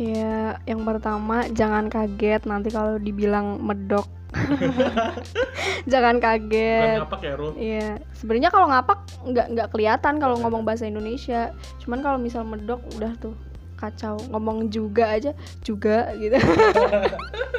ya 0.00 0.56
yang 0.64 0.86
pertama 0.86 1.44
jangan 1.52 1.92
kaget 1.92 2.48
nanti 2.48 2.72
kalau 2.72 2.96
dibilang 2.96 3.60
medok 3.60 4.08
jangan 5.92 6.22
kaget 6.22 7.02
ngapak 7.02 7.20
ya 7.20 7.34
Rul 7.34 7.52
Iya, 7.58 7.98
sebenarnya 8.14 8.50
kalau 8.54 8.70
ngapak 8.70 8.98
nggak 9.26 9.46
nggak 9.58 9.68
kelihatan 9.74 10.22
kalau 10.22 10.38
ngomong 10.38 10.62
bahasa 10.62 10.86
Indonesia. 10.86 11.50
Cuman 11.82 11.98
kalau 11.98 12.14
misal 12.14 12.46
medok 12.46 12.78
udah 12.94 13.10
tuh 13.18 13.34
kacau. 13.74 14.22
Ngomong 14.30 14.70
juga 14.70 15.10
aja 15.10 15.34
juga 15.66 16.14
gitu. 16.14 16.38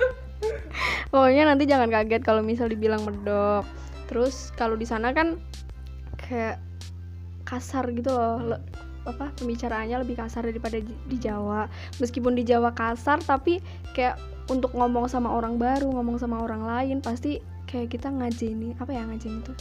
Pokoknya 1.12 1.44
nanti 1.44 1.68
jangan 1.68 1.92
kaget 1.92 2.24
kalau 2.24 2.40
misal 2.40 2.72
dibilang 2.72 3.04
medok. 3.04 3.68
Terus 4.08 4.56
kalau 4.56 4.80
di 4.80 4.88
sana 4.88 5.12
kan 5.12 5.40
kayak 6.32 6.64
kasar 7.44 7.92
gitu 7.92 8.16
loh. 8.16 8.56
Le- 8.56 8.64
apa 9.02 9.34
pembicaraannya 9.34 9.98
lebih 10.06 10.14
kasar 10.16 10.46
daripada 10.48 10.78
di 10.80 10.94
di 11.10 11.18
Jawa. 11.20 11.68
Meskipun 12.00 12.38
di 12.38 12.48
Jawa 12.48 12.72
kasar 12.72 13.20
tapi 13.20 13.60
kayak 13.92 14.16
untuk 14.48 14.72
ngomong 14.72 15.12
sama 15.12 15.34
orang 15.34 15.60
baru, 15.60 15.92
ngomong 15.92 16.22
sama 16.22 16.40
orang 16.40 16.64
lain 16.64 17.04
pasti 17.04 17.42
kayak 17.66 17.88
kita 17.88 18.12
ngajeni 18.12 18.76
apa 18.84 18.92
ya 18.92 19.08
ngajeni 19.08 19.40
itu 19.40 19.54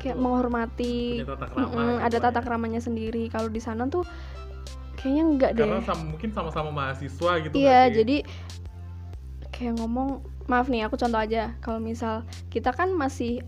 kayak 0.00 0.16
menghormati 0.16 1.20
Mm-mm, 1.52 2.00
ada 2.00 2.16
tata 2.18 2.40
keramanya 2.40 2.80
sendiri. 2.80 3.28
Kalau 3.28 3.48
di 3.52 3.60
sana 3.60 3.86
tuh 3.86 4.02
kayaknya 4.98 5.24
enggak 5.24 5.50
deh. 5.54 5.68
Karena 5.68 5.84
sama, 5.84 6.02
mungkin 6.10 6.30
sama-sama 6.34 6.70
mahasiswa 6.74 7.32
gitu 7.44 7.54
iya 7.54 7.86
jadi 7.92 8.26
kayak 9.54 9.78
ngomong 9.78 10.22
maaf 10.48 10.66
nih 10.72 10.88
aku 10.88 10.96
contoh 10.96 11.20
aja. 11.20 11.54
Kalau 11.60 11.78
misal 11.78 12.24
kita 12.48 12.72
kan 12.72 12.90
masih 12.96 13.44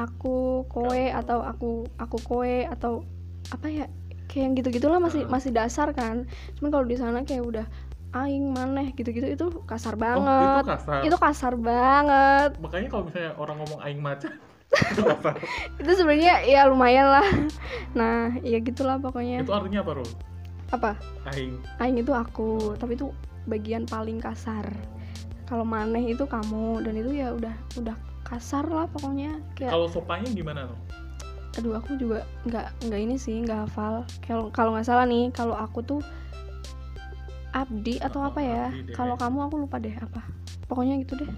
aku 0.00 0.64
kowe 0.66 1.02
atau 1.12 1.44
aku 1.44 1.70
aku 1.96 2.16
kowe 2.24 2.54
atau 2.66 3.04
apa 3.50 3.66
ya 3.68 3.84
kayak 4.26 4.42
yang 4.46 4.52
gitu 4.54 4.68
gitulah 4.72 4.96
masih 4.96 5.26
Heeh. 5.26 5.30
masih 5.30 5.50
dasar 5.50 5.90
kan. 5.92 6.24
Cuman 6.56 6.70
kalau 6.70 6.86
di 6.86 6.96
sana 6.96 7.20
kayak 7.22 7.44
udah 7.44 7.66
aing 8.10 8.50
maneh 8.50 8.90
gitu-gitu 8.92 9.26
itu 9.28 9.46
kasar 9.64 9.94
Oh, 9.94 10.00
banget. 10.00 10.62
itu 10.62 10.70
kasar. 10.70 11.00
Itu 11.04 11.16
kasar 11.16 11.52
banget. 11.54 12.50
Makanya 12.58 12.88
kalau 12.88 13.04
misalnya 13.06 13.32
orang 13.36 13.56
ngomong 13.58 13.80
aing 13.82 14.00
macan 14.00 14.32
itu 14.94 15.02
kasar. 15.02 15.34
Itu 15.82 15.90
sebenarnya 15.92 16.46
ya 16.46 16.66
lumayan 16.66 17.06
lah. 17.10 17.26
Nah 17.92 18.34
ya 18.40 18.58
gitulah 18.58 18.98
pokoknya. 18.98 19.42
Itu 19.42 19.50
artinya 19.50 19.82
apa 19.82 19.92
Rul? 19.98 20.10
apa? 20.70 20.94
Aing. 21.26 21.58
Aing 21.82 21.98
itu 21.98 22.14
aku 22.14 22.78
tapi 22.78 22.94
itu 22.94 23.10
bagian 23.46 23.82
paling 23.84 24.22
kasar. 24.22 24.62
Kalau 25.42 25.66
maneh 25.66 26.14
itu 26.14 26.22
kamu 26.22 26.86
dan 26.86 26.94
itu 26.94 27.10
ya 27.10 27.34
udah 27.34 27.50
udah 27.74 27.96
kasar 28.30 28.64
lah 28.70 28.86
pokoknya 28.86 29.42
kayak 29.58 29.74
kalau 29.74 29.90
sopanya 29.90 30.30
gimana 30.30 30.70
tuh? 30.70 30.78
Aduh 31.58 31.74
aku 31.74 31.98
juga 31.98 32.22
nggak 32.46 32.86
nggak 32.86 33.00
ini 33.02 33.16
sih 33.18 33.42
nggak 33.42 33.66
hafal. 33.66 34.06
Kalau 34.22 34.54
kalau 34.54 34.70
nggak 34.78 34.86
salah 34.86 35.04
nih 35.04 35.34
kalau 35.34 35.58
aku 35.58 35.82
tuh 35.82 36.00
abdi 37.50 37.98
atau 37.98 38.22
Oh, 38.22 38.30
apa 38.30 38.40
ya? 38.40 38.70
Kalau 38.94 39.18
kamu 39.18 39.50
aku 39.50 39.54
lupa 39.66 39.82
deh 39.82 39.94
apa. 39.98 40.22
Pokoknya 40.70 41.02
gitu 41.02 41.18
deh. 41.18 41.30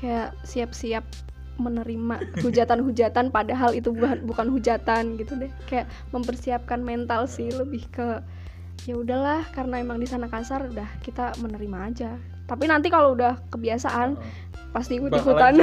Kayak 0.00 0.32
siap-siap 0.48 1.04
menerima 1.60 2.24
hujatan-hujatan 2.44 3.28
padahal 3.28 3.76
itu 3.76 3.92
bukan 3.92 4.24
bukan 4.24 4.48
hujatan 4.48 5.20
gitu 5.20 5.36
deh. 5.36 5.52
Kayak 5.68 5.92
mempersiapkan 6.16 6.80
mental 6.80 7.28
sih 7.28 7.52
lebih 7.52 7.84
ke 7.92 8.24
ya 8.88 8.96
udahlah 8.96 9.44
karena 9.52 9.84
emang 9.84 10.00
di 10.00 10.08
sana 10.08 10.24
kasar 10.32 10.72
udah 10.72 10.88
kita 11.04 11.36
menerima 11.44 11.78
aja. 11.92 12.10
Tapi 12.48 12.64
nanti 12.64 12.88
kalau 12.88 13.12
udah 13.12 13.36
kebiasaan 13.52 14.16
pasti 14.70 14.98
ikut 14.98 15.10
ikutan. 15.12 15.58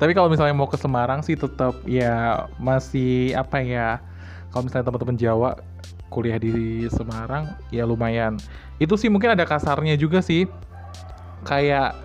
Tapi 0.00 0.12
kalau 0.12 0.28
misalnya 0.28 0.52
mau 0.52 0.68
ke 0.68 0.76
Semarang 0.76 1.24
sih 1.24 1.38
tetap 1.38 1.78
ya 1.88 2.44
masih 2.60 3.32
apa 3.32 3.62
ya 3.64 3.98
kalau 4.52 4.68
misalnya 4.68 4.92
teman-teman 4.92 5.16
Jawa 5.16 5.50
kuliah 6.12 6.36
di 6.36 6.84
Semarang 6.92 7.56
ya 7.72 7.88
lumayan. 7.88 8.36
Itu 8.76 9.00
sih 9.00 9.08
mungkin 9.08 9.32
ada 9.32 9.48
kasarnya 9.48 9.96
juga 9.96 10.20
sih. 10.20 10.44
Kayak 11.42 11.96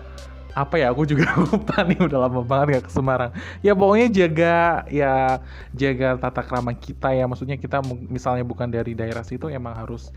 apa 0.56 0.74
ya 0.80 0.90
aku 0.90 1.06
juga 1.06 1.30
lupa 1.44 1.86
nih 1.86 2.02
udah 2.02 2.18
lama 2.26 2.40
banget 2.42 2.80
gak 2.80 2.84
ke 2.88 2.92
Semarang. 2.96 3.30
Ya 3.60 3.76
pokoknya 3.76 4.08
jaga 4.08 4.56
ya 4.88 5.44
jaga 5.76 6.16
tata 6.16 6.40
krama 6.40 6.72
kita 6.72 7.12
ya. 7.12 7.28
Maksudnya 7.28 7.60
kita 7.60 7.84
misalnya 8.08 8.42
bukan 8.48 8.72
dari 8.72 8.96
daerah 8.96 9.22
situ 9.22 9.52
emang 9.52 9.76
harus 9.76 10.08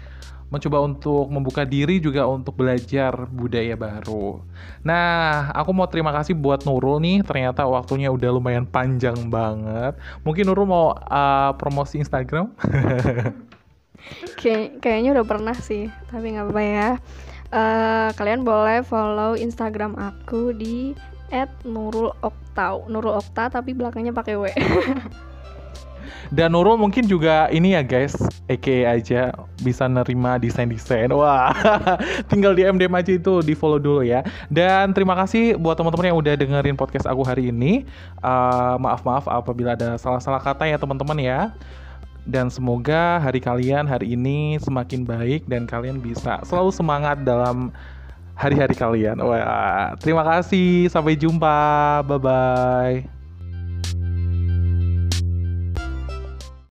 mencoba 0.51 0.83
untuk 0.83 1.31
membuka 1.31 1.63
diri 1.63 2.03
juga 2.03 2.27
untuk 2.27 2.59
belajar 2.59 3.25
budaya 3.31 3.79
baru. 3.79 4.43
Nah, 4.83 5.49
aku 5.55 5.71
mau 5.71 5.87
terima 5.87 6.11
kasih 6.11 6.35
buat 6.35 6.67
Nurul 6.67 6.99
nih. 6.99 7.23
Ternyata 7.23 7.63
waktunya 7.63 8.11
udah 8.11 8.29
lumayan 8.35 8.67
panjang 8.67 9.31
banget. 9.31 9.95
Mungkin 10.27 10.43
Nurul 10.43 10.67
mau 10.67 10.91
uh, 10.93 11.55
promosi 11.55 12.03
Instagram? 12.03 12.51
Kayak 14.41 14.81
kayaknya 14.81 15.13
udah 15.13 15.25
pernah 15.29 15.53
sih, 15.53 15.87
tapi 16.09 16.33
nggak 16.33 16.49
apa-apa 16.49 16.63
ya. 16.65 16.89
Eh, 17.51 18.09
kalian 18.15 18.47
boleh 18.47 18.79
follow 18.79 19.35
Instagram 19.35 19.99
aku 19.99 20.55
di 20.55 20.95
@nuruloktau. 21.67 22.87
Nurul 22.87 23.19
Okta 23.19 23.51
tapi 23.51 23.75
belakangnya 23.75 24.15
pakai 24.15 24.35
W. 24.39 24.45
Dan 26.31 26.55
Nurul 26.55 26.79
mungkin 26.79 27.05
juga 27.05 27.51
ini 27.51 27.75
ya 27.75 27.83
guys, 27.83 28.15
EKE 28.47 28.87
aja 28.87 29.35
bisa 29.59 29.85
nerima 29.85 30.39
desain-desain. 30.39 31.11
Wah, 31.11 31.51
tinggal 32.31 32.55
di 32.55 32.63
MDM 32.63 32.93
aja 32.95 33.11
itu 33.11 33.43
di 33.43 33.53
follow 33.53 33.77
dulu 33.77 34.01
ya. 34.01 34.23
Dan 34.47 34.95
terima 34.95 35.13
kasih 35.19 35.59
buat 35.59 35.75
teman-teman 35.75 36.11
yang 36.13 36.17
udah 36.19 36.33
dengerin 36.39 36.77
podcast 36.79 37.05
aku 37.07 37.21
hari 37.27 37.51
ini. 37.51 37.83
Uh, 38.23 38.79
Maaf-maaf 38.79 39.27
apabila 39.27 39.75
ada 39.75 39.99
salah-salah 39.99 40.39
kata 40.39 40.67
ya 40.67 40.79
teman-teman 40.79 41.19
ya. 41.19 41.39
Dan 42.21 42.53
semoga 42.53 43.17
hari 43.17 43.41
kalian 43.41 43.89
hari 43.89 44.13
ini 44.13 44.61
semakin 44.61 45.01
baik 45.01 45.49
dan 45.49 45.65
kalian 45.65 45.97
bisa 45.97 46.37
selalu 46.45 46.69
semangat 46.69 47.25
dalam 47.25 47.73
hari-hari 48.37 48.77
kalian. 48.77 49.17
Wah, 49.21 49.97
terima 49.97 50.21
kasih. 50.25 50.89
Sampai 50.89 51.17
jumpa. 51.17 52.01
Bye-bye. 52.05 53.20